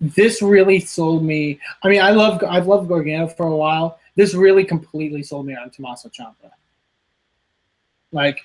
[0.00, 1.60] this really sold me.
[1.82, 3.98] I mean, I love I've loved Gargano for a while.
[4.16, 6.50] This really completely sold me on Tommaso Ciampa.
[8.12, 8.40] Like,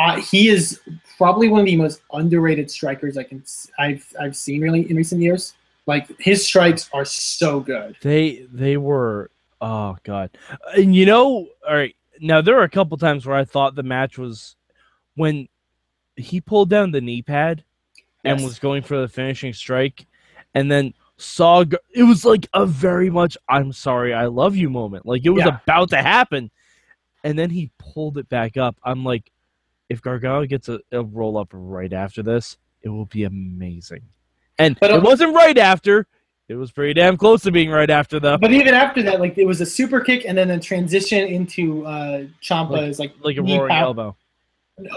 [0.00, 0.80] uh, he is
[1.18, 3.42] probably one of the most underrated strikers I can
[3.78, 5.54] I've I've seen really in recent years.
[5.86, 7.96] Like his strikes are so good.
[8.00, 10.30] They they were oh god.
[10.74, 11.94] And you know, all right.
[12.20, 14.56] Now there were a couple times where I thought the match was
[15.16, 15.48] when
[16.16, 17.64] he pulled down the knee pad
[18.24, 18.44] and Yes.
[18.44, 20.06] was going for the finishing strike
[20.54, 25.04] and then saw it was like a very much I'm sorry, I love you moment.
[25.04, 25.58] Like it was Yeah.
[25.66, 26.50] about to happen.
[27.24, 28.76] And then he pulled it back up.
[28.82, 29.30] I'm like
[29.90, 34.00] if Gargano gets a, a roll up right after this, it will be amazing.
[34.58, 36.06] And But, it uh, wasn't right after.
[36.48, 38.38] It was pretty damn close to being right after though.
[38.38, 41.84] But even after that, like it was a super kick and then a transition into
[41.86, 44.16] uh Ciampa's like like a knee roaring pow- elbow.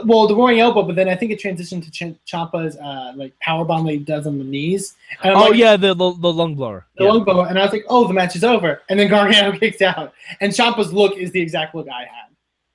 [0.05, 3.37] Well, the roaring elbow, but then I think it transitioned to Ch- Ciampa's uh like
[3.39, 4.95] power bomb that he does on the knees.
[5.21, 6.87] And I'm Oh like, yeah, the the, the lung blower.
[6.97, 7.11] the Yeah.
[7.11, 8.81] lung blower, and I was like, oh, the match is over.
[8.89, 12.29] And then Gargano kicks out, and Ciampa's look is the exact look I had.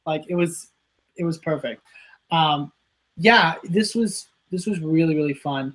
[0.07, 0.69] Like it was,
[1.17, 1.83] it was perfect.
[2.31, 2.73] Um,
[3.17, 5.75] yeah, this was this was really really fun.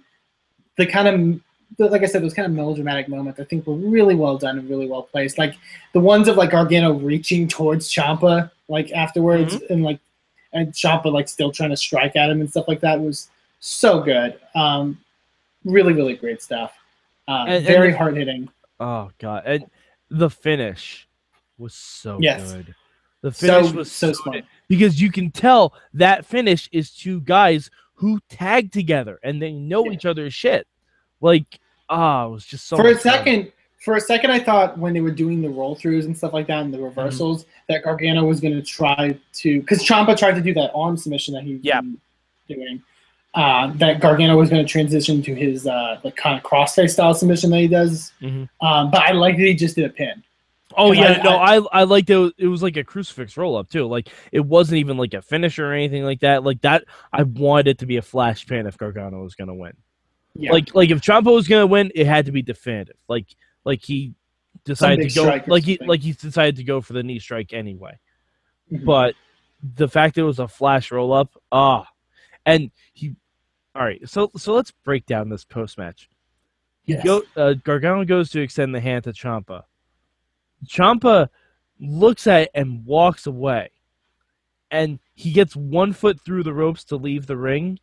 [0.77, 4.15] The kind of like I said, those kind of melodramatic moments I think were really
[4.15, 5.37] well done and really well placed.
[5.37, 5.55] Like
[5.93, 9.99] the ones of like Gargano reaching towards Ciampa like afterwards, and like
[10.53, 14.01] and Ciampa like still trying to strike at him and stuff like that was so
[14.01, 14.39] good.
[14.55, 14.99] Um,
[15.65, 16.73] really really great stuff.
[17.27, 18.49] Um, And- and very the- hard hitting.
[18.79, 19.65] Oh god, and
[20.09, 21.07] the finish
[21.57, 22.51] was so Yes.
[22.53, 22.75] good.
[23.21, 24.35] The finish So was so so smart.
[24.37, 24.45] good
[24.77, 29.85] because you can tell that finish is two guys who tag together and they know
[29.85, 29.91] Yeah.
[29.91, 30.67] each other's shit.
[31.21, 31.59] Like,
[31.89, 33.01] ah, it was just so for a fun.
[33.01, 36.31] second for a second i thought when they were doing the roll throughs and stuff
[36.31, 40.35] like that and the reversals that gargano was going to try to because ciampa tried
[40.35, 41.81] to do that arm submission that he was Yeah.
[42.47, 42.81] doing
[43.33, 47.13] uh, that gargano was going to transition to his uh, like kind of crossface style
[47.13, 48.47] submission that he does Mhm.
[48.61, 50.23] um, but i like that he just did a pin
[50.77, 52.33] Oh yeah, I- no, I I liked it.
[52.37, 53.85] It was like a crucifix roll up too.
[53.85, 56.43] Like it wasn't even like a finisher or anything like that.
[56.43, 59.73] Like that, I wanted it to be a flash pan if Gargano was gonna win.
[60.35, 62.97] yeah Like like if Ciampa was gonna win, it had to be definitive.
[63.07, 63.27] Like
[63.65, 64.13] like he
[64.65, 67.97] decided to go like he like he decided to go for the knee strike anyway.
[68.71, 68.85] Mhm.
[68.85, 69.15] But
[69.75, 71.87] the fact it was a flash roll up, ah,
[72.45, 73.15] and he.
[73.75, 76.07] All right, so so let's break down this post match.
[76.85, 77.03] Yes.
[77.03, 79.63] Go, uh, Gargano goes to extend the hand to Ciampa.
[80.65, 81.29] Ciampa
[81.79, 83.69] looks at it and walks away.
[84.71, 87.79] And he gets one foot through the ropes to leave the ring.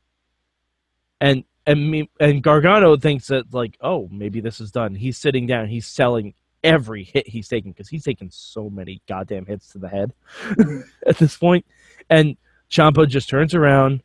[1.20, 4.94] And and me, and Gargano thinks that like, oh, maybe this is done.
[4.94, 5.68] He's sitting down.
[5.68, 9.88] He's selling every hit he's taking because he's taken so many goddamn hits to the
[9.88, 10.12] head
[11.06, 11.64] at this point.
[12.08, 12.36] And
[12.70, 14.02] Ciampa just turns around,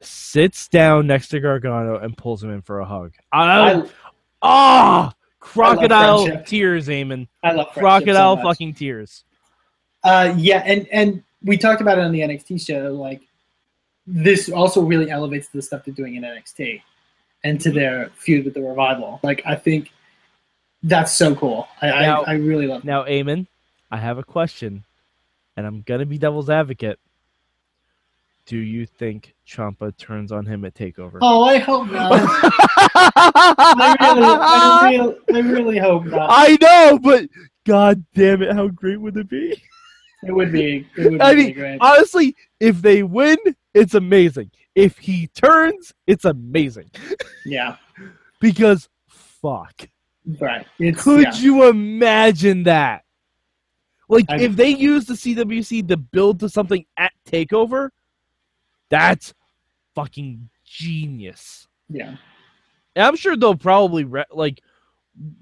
[0.00, 3.14] sits down next to Gargano, and pulls him in for a hug.
[3.32, 3.84] I,
[4.42, 7.28] Ah, crocodile tears, Eamon.
[7.42, 9.24] I love friendship so Crocodile fucking tears.
[10.04, 12.92] Uh, yeah, and and we talked about it on the NXT show.
[12.94, 13.22] Like,
[14.06, 16.82] this also really elevates the stuff they're doing in NXT,
[17.44, 19.20] and to their feud with the revival.
[19.22, 19.90] Like, I think
[20.82, 21.68] that's so cool.
[21.82, 22.84] I Now- I, I really love.
[22.84, 23.46] Now, Eamon,
[23.90, 24.84] I have a question,
[25.56, 26.98] and I'm gonna be devil's advocate.
[28.48, 31.18] Do you think Ciampa turns on him at Takeover?
[31.20, 32.12] Oh, I hope not.
[32.94, 36.30] I really, I really, I really hope not.
[36.32, 37.28] I know, but
[37.66, 39.62] god damn it, how great would it be?
[40.22, 40.88] It would be.
[40.96, 41.78] It would I be mean, great.
[41.82, 43.36] Honestly, if they win,
[43.74, 44.50] it's amazing.
[44.74, 46.90] If he turns, it's amazing.
[47.44, 47.76] yeah.
[48.40, 49.86] Because fuck.
[50.40, 50.64] Right.
[50.78, 51.34] It's Could yeah.
[51.34, 53.02] you imagine that?
[54.08, 57.90] Like I- if they use the CWC to build to something at Takeover,
[58.90, 59.34] that's
[59.94, 61.66] fucking genius.
[61.88, 62.16] Yeah.
[62.96, 64.60] And I'm sure they'll probably re- like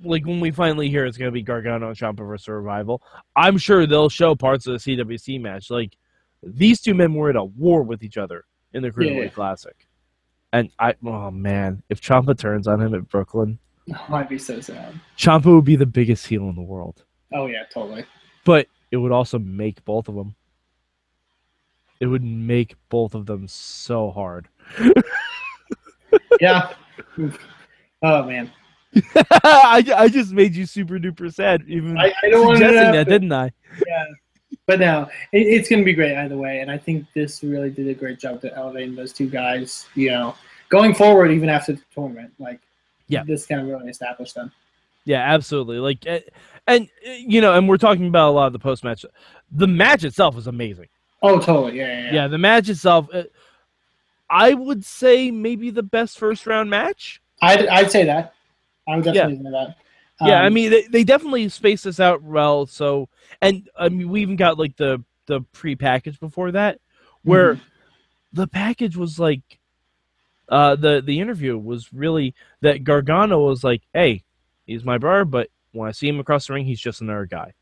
[0.03, 3.03] like when we finally hear it's gonna be Gargano and Ciampa versus Survival.
[3.35, 5.71] I'm sure they'll show parts of the CWC match.
[5.71, 5.97] Like
[6.43, 9.29] these two men were in a war with each other in the Cruiserweight Yeah.
[9.31, 9.87] Classic,
[10.53, 13.59] and I oh man, if Ciampa turns on him at Brooklyn,
[13.95, 14.99] Oh, I'd be so sad.
[15.17, 17.05] Ciampa would be the biggest heel in the world.
[17.33, 18.05] Oh yeah, totally.
[18.45, 20.35] But it would also make both of them.
[22.01, 24.49] It would make both of them so hard.
[26.41, 26.73] Yeah.
[28.03, 28.51] oh man.
[29.45, 32.93] I, I just made you super duper sad, even I, I don't want to suggesting
[32.93, 33.53] that, didn't I?
[33.87, 34.05] yeah.
[34.67, 36.61] But no, it, it's going to be great either way.
[36.61, 40.11] And I think this really did a great job to elevating those two guys, you
[40.11, 40.35] know,
[40.71, 42.33] going forward, even after the tournament.
[42.39, 42.61] Like,
[43.09, 43.23] Yeah.
[43.25, 44.51] this kind of really established them.
[45.05, 45.79] Yeah, absolutely.
[45.79, 46.21] Like, eh,
[46.67, 49.05] and eh, you know, and we're talking about a lot of the post match.
[49.53, 50.89] The match itself was amazing.
[51.27, 51.79] Oh, totally.
[51.79, 52.29] Yeah, yeah, Yeah, yeah.
[52.29, 53.25] the match itself, eh,
[54.29, 57.21] I would say maybe the best first round match.
[57.43, 58.35] I'd, I'd say that.
[58.89, 59.77] I would definitely say that.
[60.27, 62.67] yeah, I Um, mean, they, they definitely spaced this out well.
[62.67, 63.09] So,
[63.43, 66.81] and I mean, we even got like the the pre package before that,
[67.25, 67.61] where Mhm.
[68.33, 69.59] the package was like,
[70.49, 74.23] uh, the the interview was really that Gargano was like, hey,
[74.67, 77.53] he's my brother, but when I see him across the ring, he's just another guy.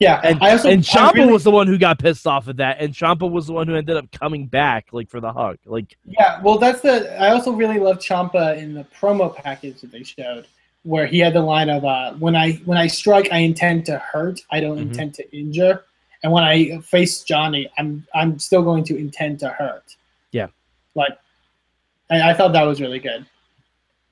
[0.00, 2.56] Yeah, And I also and Ciampa really- was the one who got pissed off at
[2.56, 5.58] that, and Ciampa was the one who ended up coming back like for the hug.
[5.66, 7.20] Like, Yeah, well, that's the.
[7.22, 10.46] I also really loved Ciampa in the promo package that they showed,
[10.84, 13.98] where he had the line of uh, "When I when I strike, I intend to
[13.98, 14.40] hurt.
[14.50, 14.82] I don't Mhm.
[14.88, 15.84] intend to injure."
[16.22, 19.96] And when I face Johnny, I'm I'm still going to intend to hurt.
[20.32, 20.46] Yeah.
[20.94, 21.12] like
[22.10, 23.26] I, I thought that was really good.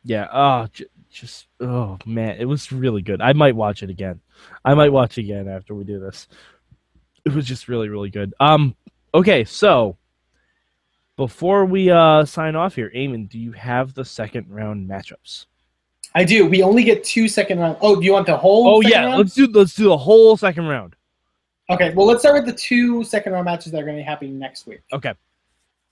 [0.04, 0.68] yeah, oh,
[1.10, 3.20] just oh man, it was really good.
[3.20, 4.20] I might watch it again.
[4.64, 6.28] I might watch again after we do this.
[7.24, 8.34] It was just really really good.
[8.40, 8.74] Um,
[9.14, 9.96] okay, so
[11.16, 15.46] before we uh sign off here, Eamon, do you have the second round matchups?
[16.14, 16.46] I do.
[16.46, 17.76] We only get two second round.
[17.80, 18.68] Oh, do you want the whole?
[18.68, 19.18] Oh second yeah, round?
[19.18, 20.96] let's do let's do the whole second round.
[21.70, 21.92] Okay.
[21.94, 24.38] Well, let's start with the two second round matches that are going to be happening
[24.38, 24.80] next week.
[24.92, 25.12] Okay.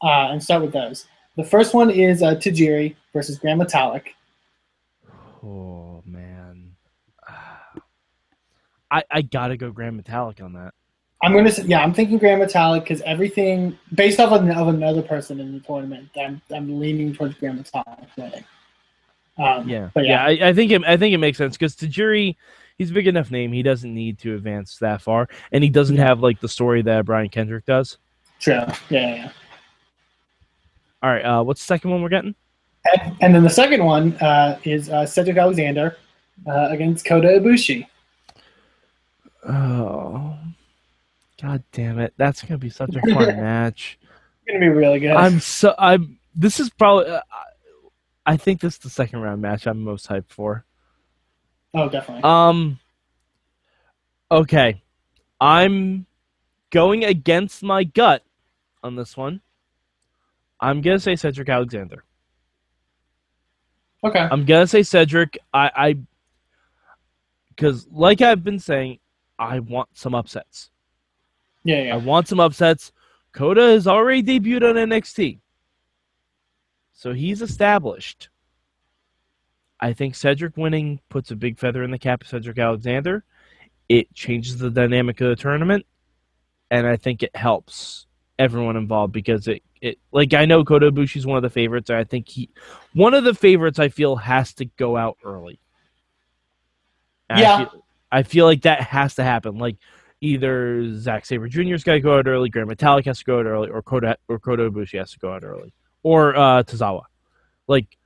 [0.02, 1.06] Uh, and start with those.
[1.36, 4.08] The first one is uh, Tajiri versus Grand Metalik.
[5.46, 6.72] Oh man,
[8.90, 10.74] I I gotta go Grand Metalik on that.
[11.22, 15.02] I'm gonna say, yeah, I'm thinking Grand Metalik because everything based off of, of another
[15.02, 18.44] person in the tournament, I'm I'm leaning towards Grand Metalik.
[19.38, 21.76] Um, Yeah, but yeah, yeah, I, I think it, I think it makes sense because
[21.76, 22.36] Tajiri,
[22.78, 23.52] he's a big enough name.
[23.52, 27.04] He doesn't need to advance that far, and he doesn't have like the story that
[27.04, 27.98] Brian Kendrick does.
[28.40, 28.54] true.
[28.54, 29.30] Yeah, yeah, yeah.
[31.02, 32.34] All right, uh, what's the second one we're getting?
[32.92, 35.96] And, and then the second one uh, is uh, Cedric Alexander
[36.46, 37.86] uh, against Kota Ibushi.
[39.48, 40.36] Oh,
[41.40, 42.12] god damn it!
[42.16, 43.98] That's gonna be such a fun match.
[44.02, 45.12] It's gonna be really good.
[45.12, 46.18] I'm so I'm.
[46.34, 47.06] This is probably.
[47.10, 47.20] Uh,
[48.26, 50.64] I think this is the second round match I'm most hyped for.
[51.74, 52.24] oh, definitely.
[52.24, 52.78] Um.
[54.30, 54.82] Okay,
[55.40, 56.06] I'm
[56.70, 58.24] going against my gut
[58.82, 59.40] on this one.
[60.60, 62.02] I'm gonna say Cedric Alexander.
[64.06, 64.28] Okay.
[64.30, 65.38] I'm gonna say Cedric.
[65.52, 65.96] I, I,
[67.48, 69.00] because like I've been saying,
[69.38, 70.70] I want some upsets.
[71.64, 72.92] Yeah, I want some upsets.
[73.32, 75.40] Kota has already debuted on NXT,
[76.92, 78.28] so he's established.
[79.80, 83.24] I think Cedric winning puts a big feather in the cap of Cedric Alexander.
[83.88, 85.84] It changes the dynamic of the tournament,
[86.70, 88.05] and I think it helps
[88.38, 91.90] everyone involved because it, it like I know Kota Ibushi's one of the favorites.
[91.90, 92.50] I think he
[92.94, 95.58] one of the favorites I feel has to go out early.
[97.30, 97.56] And I Yeah.
[97.58, 99.58] feel, I feel like that has to happen.
[99.58, 99.76] Like
[100.20, 103.46] either Zack Sabre Jr.'s got to go out early, Grand Metalik has to go out
[103.46, 105.72] early, or Kota or Kota Ibushi has to go out early,
[106.02, 107.02] or uh, Tozawa.
[107.66, 107.96] Like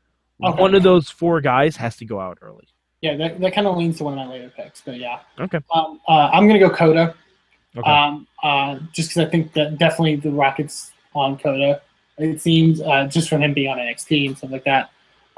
[0.43, 0.59] Okay.
[0.62, 2.66] one of those four guys has to go out early.
[3.03, 5.21] Yeah, that, that kind of leans to one of my later picks, but yeah.
[5.38, 5.59] Okay.
[5.75, 7.14] Um, uh, I'm gonna go Kota.
[7.77, 7.91] Okay.
[7.91, 11.81] Um, uh, just because I think that definitely the Rockets on Kota.
[12.19, 14.91] It seems uh, just from him being on NXT and stuff like that.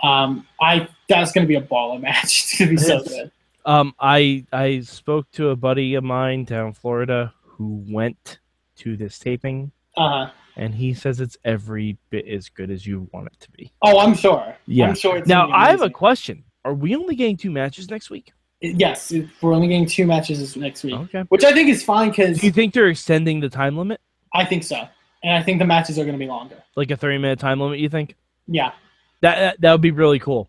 [0.02, 2.24] Um, I that's gonna be a baller match.
[2.24, 3.30] It's gonna be so good.
[3.64, 8.40] Um, I I spoke to a buddy of mine down in Florida who went
[8.78, 10.30] to this taping, uh-huh.
[10.56, 13.70] and he says it's every bit as good as you want it to be.
[13.82, 14.56] oh, I'm sure.
[14.66, 14.88] Yeah.
[14.88, 15.18] I'm sure.
[15.18, 18.32] It's Now I have a question: Are we only getting two matches next week?
[18.62, 21.22] Yes, we're only getting two matches this next week, Okay.
[21.30, 24.00] which I think is fine because Do you think they're extending the time limit?
[24.34, 24.86] I think so,
[25.24, 26.56] and I think the matches are going to be longer.
[26.76, 28.14] Like a 30 minute time limit, you think?
[28.46, 28.72] Yeah,
[29.20, 30.48] That that, that would be really cool.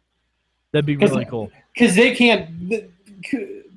[0.72, 1.52] That'd be really cool.
[1.74, 2.70] because they can't.
[2.70, 2.88] The,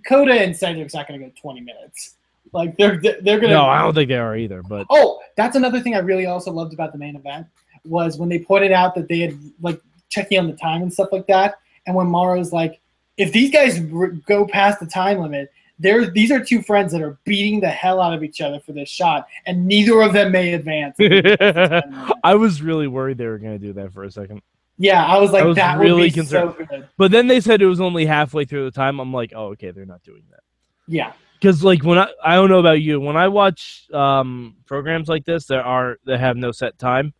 [0.07, 2.14] Kota and Cedric's not going to go 20 minutes.
[2.53, 3.57] Like they're they're going to.
[3.57, 6.53] No, I don't think they are either, but Oh, that's another thing I really also
[6.53, 7.46] loved about the main event
[7.85, 11.09] was when they pointed out that they had like checking on the time and stuff
[11.11, 12.81] like that, and when Mauro's like,
[13.16, 15.52] if these guys r- go past the time limit.
[15.79, 18.72] There, these are two friends that are beating the hell out of each other for
[18.72, 20.96] this shot, and neither of them may advance.
[22.24, 24.40] I was really worried they were going to do that for a second.
[24.79, 26.55] Yeah, I was like, I was that really would be concerned.
[26.59, 26.88] so good.
[26.96, 29.00] But then they said it was only halfway through the time.
[29.00, 30.40] I'm like, oh, okay, they're not doing that.
[30.88, 35.09] Yeah, Because like when I I don't know about you, when I watch um programs
[35.09, 37.12] like this that are that have no set time,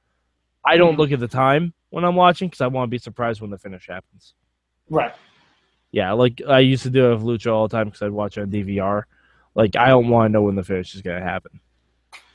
[0.65, 0.99] I don't Mhm.
[0.99, 3.59] look at the time when I'm watching because I want to be surprised when the
[3.59, 4.33] finish happens.
[4.89, 5.13] right.
[5.97, 8.37] Yeah, like I used to do it with Lucha all the time because I'd watch
[8.37, 9.05] it on DVR.
[9.55, 11.59] Like I don't want to know when the finish is gonna happen.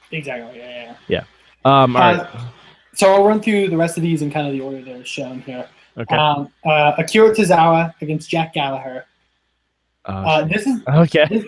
[0.09, 0.57] Exactly.
[0.57, 1.23] Yeah, yeah.
[1.63, 2.19] Um, all right.
[2.21, 2.49] Uh,
[2.95, 5.41] So I'll run through the rest of these in kind of the order they're shown
[5.41, 5.69] here.
[5.95, 6.15] Okay.
[6.15, 9.05] Um, uh, Akira Tozawa against Jack Gallagher.
[10.05, 11.45] Uh, Uh, this is okay.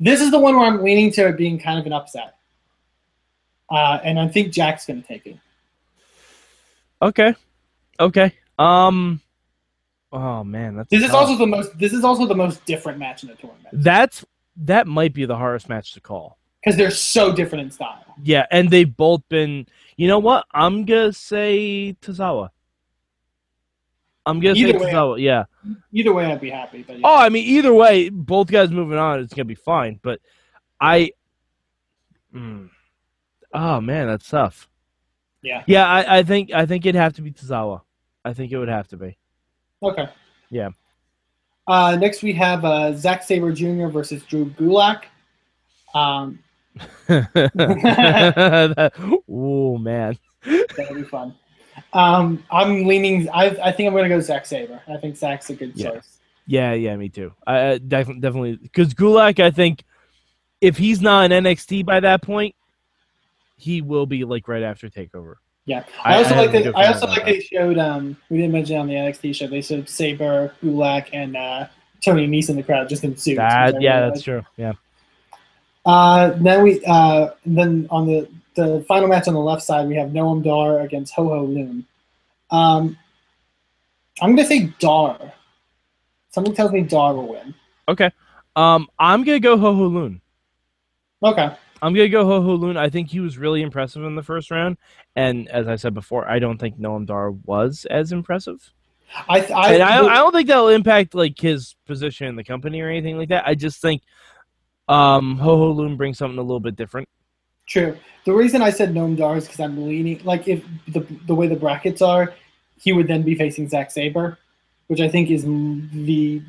[0.00, 2.36] this is the one where I'm leaning to it being kind of an upset,
[3.70, 5.38] uh, and I think Jack's going to take it.
[7.00, 7.34] Okay.
[7.98, 8.34] Okay.
[8.58, 9.22] Um.
[10.14, 11.76] Oh man, that's This is also the most.
[11.76, 14.24] This is also the most different match in the tournament that's
[14.58, 16.38] that might be the hardest match to call.
[16.62, 18.04] because they're so different in style.
[18.22, 19.66] Yeah, and they've both been.
[19.96, 20.46] You know what?
[20.54, 22.50] I'm gonna say Tozawa.
[24.24, 24.92] I'm gonna Either say way.
[24.92, 25.20] Tozawa.
[25.20, 25.44] Yeah.
[25.92, 26.84] Either way, I'd be happy.
[26.86, 27.02] But yeah.
[27.04, 29.98] Oh, I mean, either way, both guys moving on, it's gonna be fine.
[30.00, 30.20] But
[30.80, 31.10] I.
[32.32, 32.70] Mm.
[33.52, 34.68] Oh man, that's tough.
[35.42, 35.64] yeah.
[35.66, 37.80] Yeah, I, I think I think it'd have to be Tozawa.
[38.24, 39.18] I think it would have to be.
[39.84, 40.08] Okay.
[40.50, 40.70] Yeah.
[41.66, 43.86] Uh, next we have uh, Zack Sabre Jr.
[43.86, 45.04] versus Drew Gulak.
[45.94, 46.38] Um,
[49.28, 50.18] oh man.
[50.76, 51.34] that'll be fun.
[51.92, 53.28] Um, I'm leaning.
[53.30, 54.80] I, I think I'm going to go Zack Sabre.
[54.88, 55.90] I think Zach's a good Yeah.
[55.92, 56.18] choice.
[56.46, 57.32] Yeah, yeah, me too.
[57.46, 59.82] I I definitely definitely because Gulak, I think
[60.60, 62.54] if he's not an NXT by that point,
[63.56, 65.36] he will be like right after Takeover.
[65.66, 65.84] Yeah.
[66.04, 66.76] I- also I like that.
[66.76, 67.78] I also like they showed.
[67.78, 69.46] Um, we didn't mention on the NXT show.
[69.46, 71.66] They showed Sabre, Gulak, and uh,
[72.02, 73.38] Tony Nese in the crowd just in suits.
[73.38, 74.24] That yeah, really that's like.
[74.24, 74.42] true.
[74.56, 74.72] Yeah.
[75.86, 79.96] Uh, then we uh, then on the the final match on the left side we
[79.96, 81.84] have Noam Dar against Ho Ho Lun.
[82.50, 82.96] Um,
[84.20, 85.32] I'm gonna say Dar.
[86.30, 87.54] Something tells me Dar will win.
[87.88, 88.10] Okay.
[88.56, 90.20] Um, I'm gonna go Ho Ho Lun.
[91.22, 91.50] Okay.
[91.84, 92.78] I'm gonna go Ho Ho Lun.
[92.78, 94.78] I think he was really impressive in the first round,
[95.16, 98.72] and as I said before, I don't think Noam Dar was as impressive.
[99.28, 102.80] I I, and I, I don't think that'll impact like his position in the company
[102.80, 103.46] or anything like that.
[103.46, 104.00] I just think
[104.88, 107.06] um, Ho Ho Lun brings something a little bit different.
[107.66, 107.98] true.
[108.24, 111.48] The reason I said Noam Dar is because I'm leaning like if the the way
[111.48, 112.32] the brackets are,
[112.80, 114.38] he would then be facing Zack Sabre,
[114.86, 116.42] which I think is the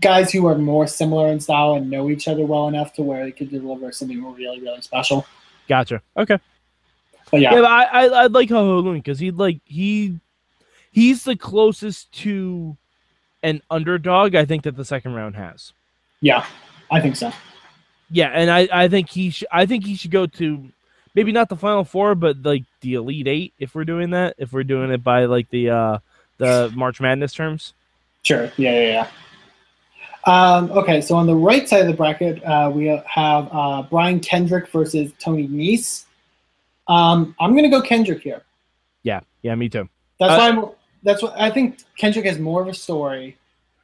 [0.00, 3.24] guys who are more similar in style and know each other well enough to where
[3.24, 5.26] they could deliver something really really special.
[5.68, 6.02] Gotcha.
[6.16, 6.38] Okay.
[7.30, 10.18] But Yeah, yeah, but I I I'd like Ho Ho because he like he
[10.90, 12.76] he's the closest to
[13.42, 15.72] an underdog I think that the second round has.
[16.20, 16.46] yeah,
[16.90, 17.32] I think so.
[18.10, 20.68] Yeah, and I I think he should I think he should go to
[21.14, 24.34] maybe not the final four, but like the elite eight if we're doing that.
[24.38, 25.98] If we're doing it by like the uh
[26.38, 27.74] the March Madness terms.
[28.22, 28.52] Sure.
[28.56, 29.08] Yeah, yeah, yeah.
[30.24, 34.20] Um, okay, so on the right side of the bracket, uh, we have uh, Brian
[34.20, 36.04] Kendrick versus Tony Nese.
[36.86, 38.42] Um, I'm gonna go Kendrick here.
[39.02, 39.88] Yeah, yeah, me too.
[40.20, 40.70] That's Uh, why I'm.
[41.02, 41.78] That's what I think.
[41.96, 43.36] Kendrick has more of a story,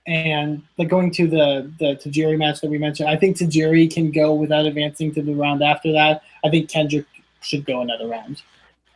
[0.07, 4.13] and like going to the the Tajiri match that we mentioned, I think Tajiri can
[4.13, 6.23] go without advancing to the round after that.
[6.45, 7.07] I think Kendrick
[7.41, 8.43] should go another round.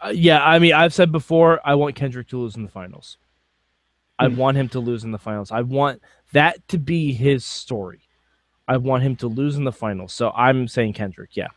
[0.01, 3.17] Uh, yeah, I mean, I've said before, I want Kendrick to lose in the finals.
[4.23, 4.37] I Hmm.
[4.37, 5.51] want him to lose in the finals.
[5.51, 6.01] I want
[6.33, 8.01] that to be his story.
[8.69, 10.13] I want him to lose in the finals.
[10.13, 11.37] So I'm saying Kendrick.
[11.37, 11.49] Yeah.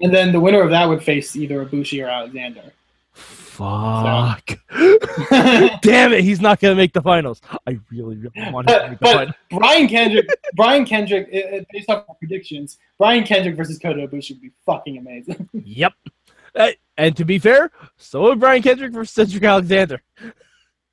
[0.00, 2.72] And then the winner of that would face either Ibushi or Alexander.
[3.12, 4.58] Fuck.
[5.82, 7.40] Damn it, he's not gonna make the finals.
[7.66, 9.34] I really, really want him to make the But finals.
[9.50, 11.30] Brian Kendrick, Brian Kendrick,
[11.72, 15.48] based off of predictions, Brian Kendrick versus Kota Ibushi would be fucking amazing.
[15.52, 15.92] Yep.
[16.54, 16.68] Uh,
[16.98, 20.00] and to be fair, so would Brian Kendrick versus Cedric Alexander.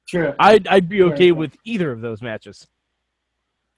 [0.10, 2.66] True, I'd I'd be okay with either of those matches.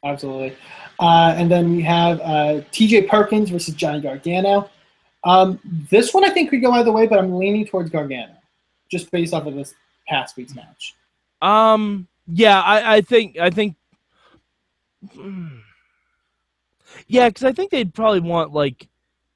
[0.06, 0.56] absolutely.
[1.00, 3.04] Uh, and then we have uh, T.J.
[3.04, 4.70] Perkins versus Johnny Gargano.
[5.26, 5.60] Um,
[5.90, 8.34] this one I think could go either way, but I'm leaning towards Gargano,
[8.90, 9.74] just based off of this
[10.08, 10.96] past week's match.
[11.42, 12.08] Um.
[12.28, 13.76] Yeah, I, I think I think.
[17.08, 18.88] Yeah, because I think they'd probably want like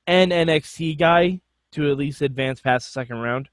[0.07, 1.39] an NXT guy
[1.71, 3.49] to at least advance past the second round.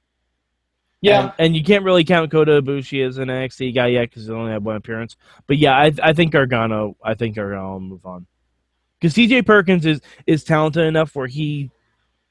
[1.03, 4.27] Yeah, and, and you can't really count Kota Ibushi as an NXT guy yet because
[4.27, 5.17] he only had one appearance.
[5.47, 8.27] But yeah, I I think Gargano, I think Gargano will move on
[9.01, 9.43] because T.J.
[9.43, 11.71] Perkins is is talented enough where he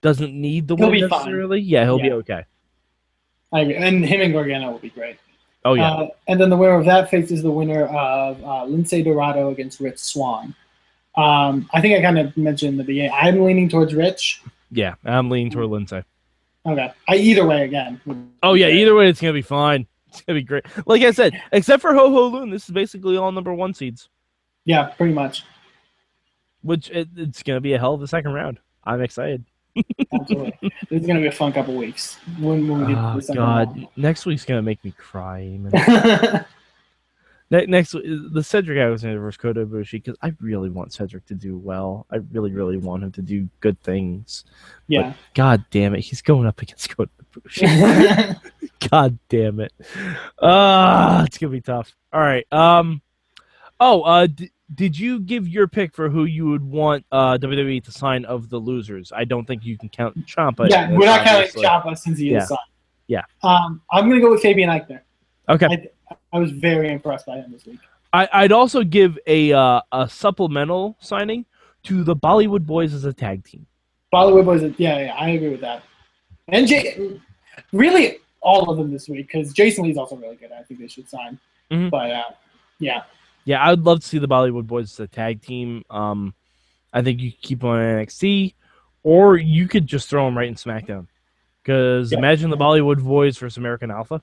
[0.02, 1.20] doesn't need the He'll win be fine.
[1.20, 1.60] necessarily.
[1.60, 2.46] Yeah, he'll be okay.
[3.54, 3.76] I agree.
[3.76, 5.18] And him and Gargano will be great.
[5.66, 9.04] Oh yeah, Uh, and then the winner of that faces the winner of uh, Lince
[9.04, 10.56] Dorado against Rich Swann.
[11.18, 13.12] Um, I think I kind of mentioned in the beginning.
[13.14, 14.42] I'm leaning towards Rich.
[14.72, 14.96] yeah.
[15.06, 16.04] I'm leaning toward Lince.
[16.66, 16.92] Okay.
[17.08, 18.00] I, either way, again.
[18.44, 19.88] Oh yeah, either way, it's gonna be fine.
[20.12, 20.66] It's gonna be great.
[20.86, 24.10] Like I said, except for Ho Ho Lun, this is basically all number one seeds,
[24.66, 25.46] Yeah, pretty much.
[26.64, 28.60] which it, it's gonna be a hell of a second round.
[28.84, 29.46] I'm excited.
[30.14, 30.54] Absolutely.
[30.90, 32.18] this is going to be a fun couple weeks.
[32.40, 35.58] When, when we get Oh God, next week's gonna make me cry.
[37.52, 37.60] Man.
[37.60, 37.70] round.
[37.70, 41.58] Ne- next, the Cedric Alexander versus Kota Ibushi because I really want Cedric to do
[41.58, 42.06] well.
[42.12, 44.46] I really, really want him to do good things.
[44.88, 45.14] yeah.
[45.34, 48.38] God damn it, he's going up against Kota Ibushi.
[48.90, 49.72] God damn it.
[50.42, 51.96] Ah, it's gonna be tough.
[52.14, 52.46] All right.
[52.52, 53.02] Um.
[53.80, 57.84] Oh, uh, d- did you give your pick for who you would want uh WWE
[57.84, 59.12] to sign of the losers?
[59.16, 60.70] I don't think you can count Ciampa.
[60.70, 61.50] yeah, we're not counting.
[61.62, 62.44] Ciampa since he Yeah.
[62.44, 62.60] is signed.
[63.08, 63.24] Yeah.
[63.44, 65.02] Um, I'm going to go with Fabian Aichner.
[65.50, 65.66] Okay.
[66.10, 67.80] I, I was very impressed by him this week.
[68.14, 71.46] I, I'd also give a uh, a supplemental signing
[71.84, 73.66] to the Bollywood Boys as a tag team.
[74.14, 75.84] Bollywood Boys, yeah, yeah, I agree with that.
[76.50, 77.20] And Jay,
[77.72, 80.52] really, all of them this week because Jason Lee's also really good.
[80.52, 81.40] I think they should sign.
[81.72, 81.90] Mhm.
[81.90, 82.24] But uh,
[82.80, 83.04] yeah,
[83.46, 85.84] Yeah, I'd love to see the Bollywood Boys as a tag team.
[85.90, 86.34] Um,
[86.94, 88.54] I think you could keep on NXT,
[89.04, 91.08] or you could just throw them right in SmackDown.
[91.64, 92.18] Because Yeah.
[92.18, 94.22] imagine the Bollywood Boys versus American Alpha.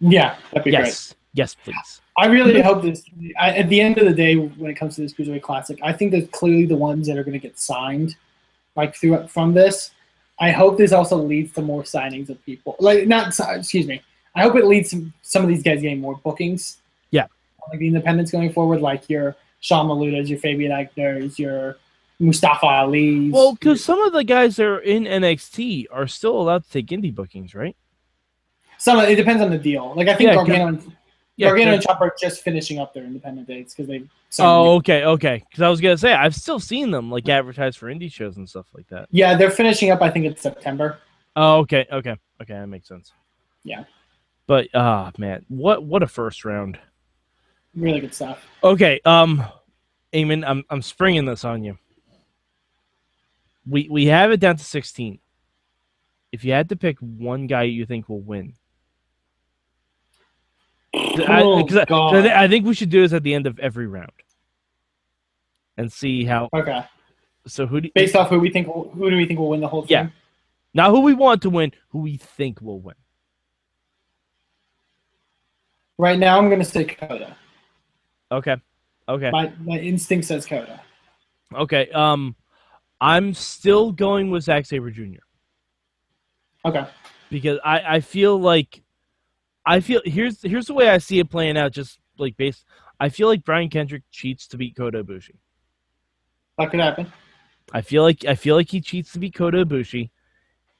[0.00, 0.86] Yeah, that'd be great.
[0.86, 2.00] Yes, yes, please.
[2.16, 3.04] I really hope this.
[3.38, 5.92] I, at the end of the day, when it comes to this Cruiserweight Classic, I
[5.92, 8.16] think that clearly the ones that are going to get signed,
[8.76, 9.92] like through from this.
[10.38, 12.76] I hope this also leads to more signings of people.
[12.80, 14.02] Like not, excuse me.
[14.34, 16.78] I hope it leads to some of these guys getting more bookings.
[17.10, 17.26] Yeah.
[17.68, 21.76] like the independents going forward, like your Sean Malutas, your Fabian Aichner's, your
[22.18, 23.32] Mustafa Ali's.
[23.32, 26.86] Well, because some of the guys that are in NXT are still allowed to take
[26.86, 27.76] indie bookings, right?
[28.80, 29.92] Some of, it depends on the deal.
[29.94, 30.96] Like I think Yeah, Gargano, and,
[31.36, 31.48] Yeah.
[31.48, 34.02] Gargano and Ciampa are just finishing up their independent dates because they.
[34.38, 35.44] oh, okay, okay.
[35.50, 38.48] Because I was gonna say I've still seen them like advertised for indie shows and
[38.48, 39.08] stuff like that.
[39.10, 40.00] Yeah, they're finishing up.
[40.00, 40.98] I think it's September.
[41.36, 42.54] Oh, okay, okay, okay.
[42.54, 43.12] That makes sense.
[43.64, 43.84] Yeah.
[44.46, 46.78] But ah, man, what what a first round.
[47.74, 48.42] Really good stuff.
[48.64, 49.44] Okay, um,
[50.14, 51.76] Eamon, I'm I'm springing this on you.
[53.68, 55.18] We we have it down to 16.
[56.32, 58.54] If you had to pick one guy you think will win,
[60.94, 62.14] Oh, I- God.
[62.16, 64.10] I, thi- I think we should do this at the end of every round,
[65.76, 66.48] and see how.
[66.54, 66.84] Okay.
[67.46, 69.48] So who do you, Based off who we think, will, who do we think will
[69.50, 69.90] win the whole thing?
[69.90, 70.08] Yeah.
[70.74, 72.94] not who we want to win, who we think will win?
[75.98, 77.36] Right now, I'm going to say Kota.
[78.32, 78.56] Okay,
[79.08, 80.80] okay, My my instinct says Kota.
[81.54, 81.88] okay.
[81.90, 82.36] Um,
[83.00, 85.16] I'm still going with Zack Sabre Jr.
[86.64, 86.86] Okay.
[87.30, 88.82] because I, I feel like
[89.66, 91.72] I feel here's here's the way I see it playing out.
[91.72, 92.64] Just like based,
[92.98, 95.36] I feel like Brian Kendrick cheats to beat Kota Ibushi.
[96.58, 97.12] That could happen.
[97.72, 100.10] I feel like I feel like he cheats to beat Kota Ibushi,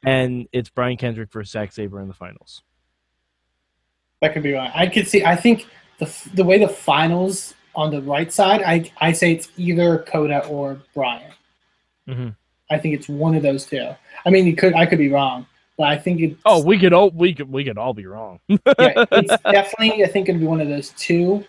[0.04, 2.62] and it's Brian Kendrick versus Zack Sabre in the finals.
[4.20, 4.70] That could be right.
[4.74, 5.24] I could see.
[5.24, 5.66] I think
[5.98, 10.44] the the way the finals on the right side, I I say it's either Kota
[10.46, 11.32] or Brian.
[12.08, 12.36] Mhm.
[12.70, 13.88] I think it's one of those two.
[14.24, 15.46] I mean, you could I could be wrong,
[15.80, 18.38] but I think it's Oh, we could all we could we could all be wrong.
[18.48, 18.58] yeah,
[19.12, 21.42] it's definitely I think going to be one of those two.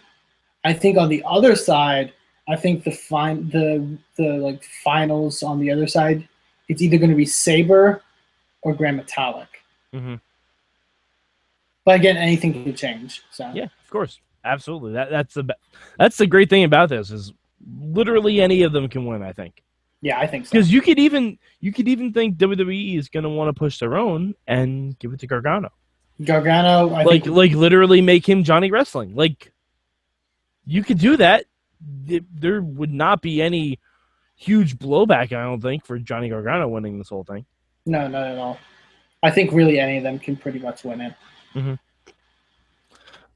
[0.64, 2.14] I think on the other side,
[2.48, 6.30] I think the fine the the like finals on the other side,
[6.70, 8.04] it's either going to be Sabre
[8.62, 9.48] or Grand Metalik.
[9.94, 10.22] Mhm.
[11.84, 13.24] But again, anything could change.
[13.32, 14.94] So Yeah, of course, absolutely.
[14.94, 15.54] That that's the
[16.00, 17.34] that's the great thing about this is
[17.82, 19.24] literally any of them can win.
[19.24, 19.62] I think.
[20.02, 20.52] Yeah, I think so.
[20.52, 23.80] Because you could even you could even think WWE is going to want to push
[23.80, 25.72] their own and give it to Gargano,
[26.24, 29.16] Gargano, I like think like literally make him Johnny Wrestling.
[29.16, 29.52] Like
[30.66, 31.46] you could do that.
[31.80, 33.80] There would not be any
[34.36, 37.46] huge blowback, I don't think, for Johnny Gargano winning this whole thing.
[37.86, 38.60] no, not at all.
[39.24, 41.80] I think really any of them can pretty much win it.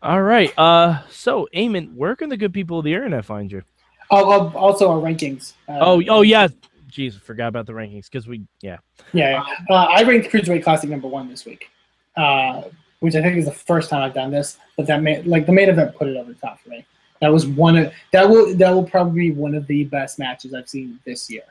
[0.01, 0.51] All right.
[0.57, 3.63] Uh, so Eamon, where can the good people of the internet find you?
[4.11, 5.53] Oh, oh, also our rankings.
[5.67, 6.47] Uh, Oh, oh yeah.
[6.91, 8.77] Jeez, forgot about the rankings because we yeah.
[9.11, 9.43] Yeah, yeah.
[9.69, 11.69] Uh, I ranked Cruiserweight Classic number one this week,
[12.15, 12.63] uh,
[12.99, 14.57] which I think is the first time I've done this.
[14.77, 16.85] But that made like the main event put it over the top for me.
[17.21, 20.53] That was one of that will that will probably be one of the best matches
[20.53, 21.43] I've seen this year.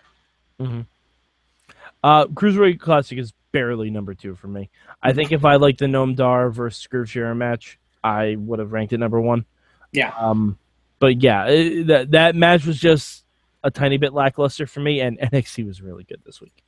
[0.60, 0.80] Mm-hmm.
[2.02, 4.70] Uh, Cruiserweight Classic is barely number two for me.
[5.02, 8.92] I think if I like the Noam Dar versus Shearer match, I would have ranked
[8.92, 9.46] it number one.
[9.92, 10.12] Yeah.
[10.18, 10.58] Um,
[11.04, 13.26] but yeah, it, that that match was just
[13.62, 16.64] a tiny bit lackluster for me, and NXT was really good this week.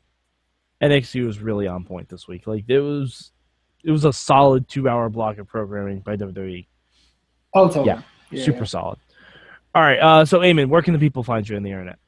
[0.83, 2.47] NXT was really on point this week.
[2.47, 3.33] Like it was,
[3.83, 6.67] it was a solid two-hour block of programming by WWE.
[7.55, 7.87] Oh, totally.
[7.87, 8.65] Yeah, yeah super yeah.
[8.65, 8.99] solid.
[9.75, 11.99] All right, uh, so Eamon, where can the people find you on the internet?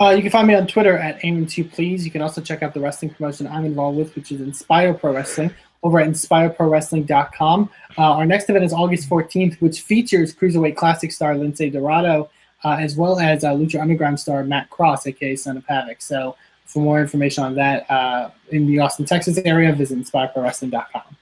[0.00, 2.04] Uh, you can find me on Twitter at Eamon2 Please.
[2.04, 5.12] You can also check out the wrestling promotion I'm involved with, which is Inspire Pro
[5.12, 5.52] Wrestling,
[5.82, 7.70] over at inspireprowrestling.com.
[7.98, 12.30] Uh, our next event is August 14th, which features Cruiserweight Classic star Lince Dorado,
[12.64, 16.00] uh, as well as uh, Lucha Underground star Matt Cross, aka Son of Havoc.
[16.00, 21.16] So for more information on that uh, in the Austin, Texas area, visit inspireprowrestling.com.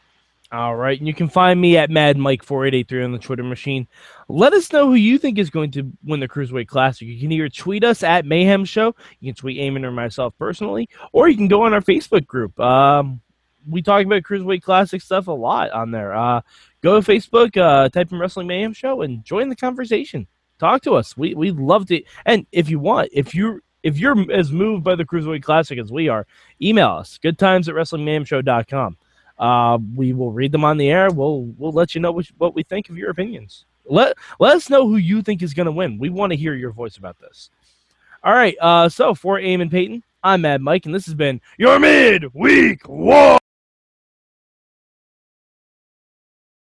[0.52, 0.98] All right.
[0.98, 3.86] And you can find me at Mad Mike 4883 on the Twitter machine.
[4.28, 7.06] Let us know who you think is going to win the Cruiserweight Classic.
[7.06, 10.88] You can either tweet us at Mayhem Show, you can tweet Eamon or myself personally,
[11.12, 12.58] or you can go on our Facebook group.
[12.58, 13.20] Um,
[13.68, 16.14] we talk about Cruiserweight Classic stuff a lot on there.
[16.14, 16.40] Uh,
[16.82, 20.26] go to Facebook, uh, type in Wrestling Mayhem Show, and join the conversation.
[20.58, 21.16] Talk to us.
[21.16, 22.02] We we love to.
[22.26, 25.90] And if you want, if you're if you're as moved by the Cruiserweight Classic as
[25.90, 26.26] we are,
[26.60, 27.18] email us.
[27.18, 28.96] Good times at WrestlingMayhemShow.com.
[29.38, 31.10] Uh, we will read them on the air.
[31.10, 33.64] We'll we'll let you know what, what we think of your opinions.
[33.86, 35.98] Let let us know who you think is going to win.
[35.98, 37.50] We want to hear your voice about this.
[38.22, 38.56] All right.
[38.60, 42.86] Uh, so for Eamon Paton, I'm Mad Mike, and this has been your mid week
[42.86, 43.39] war.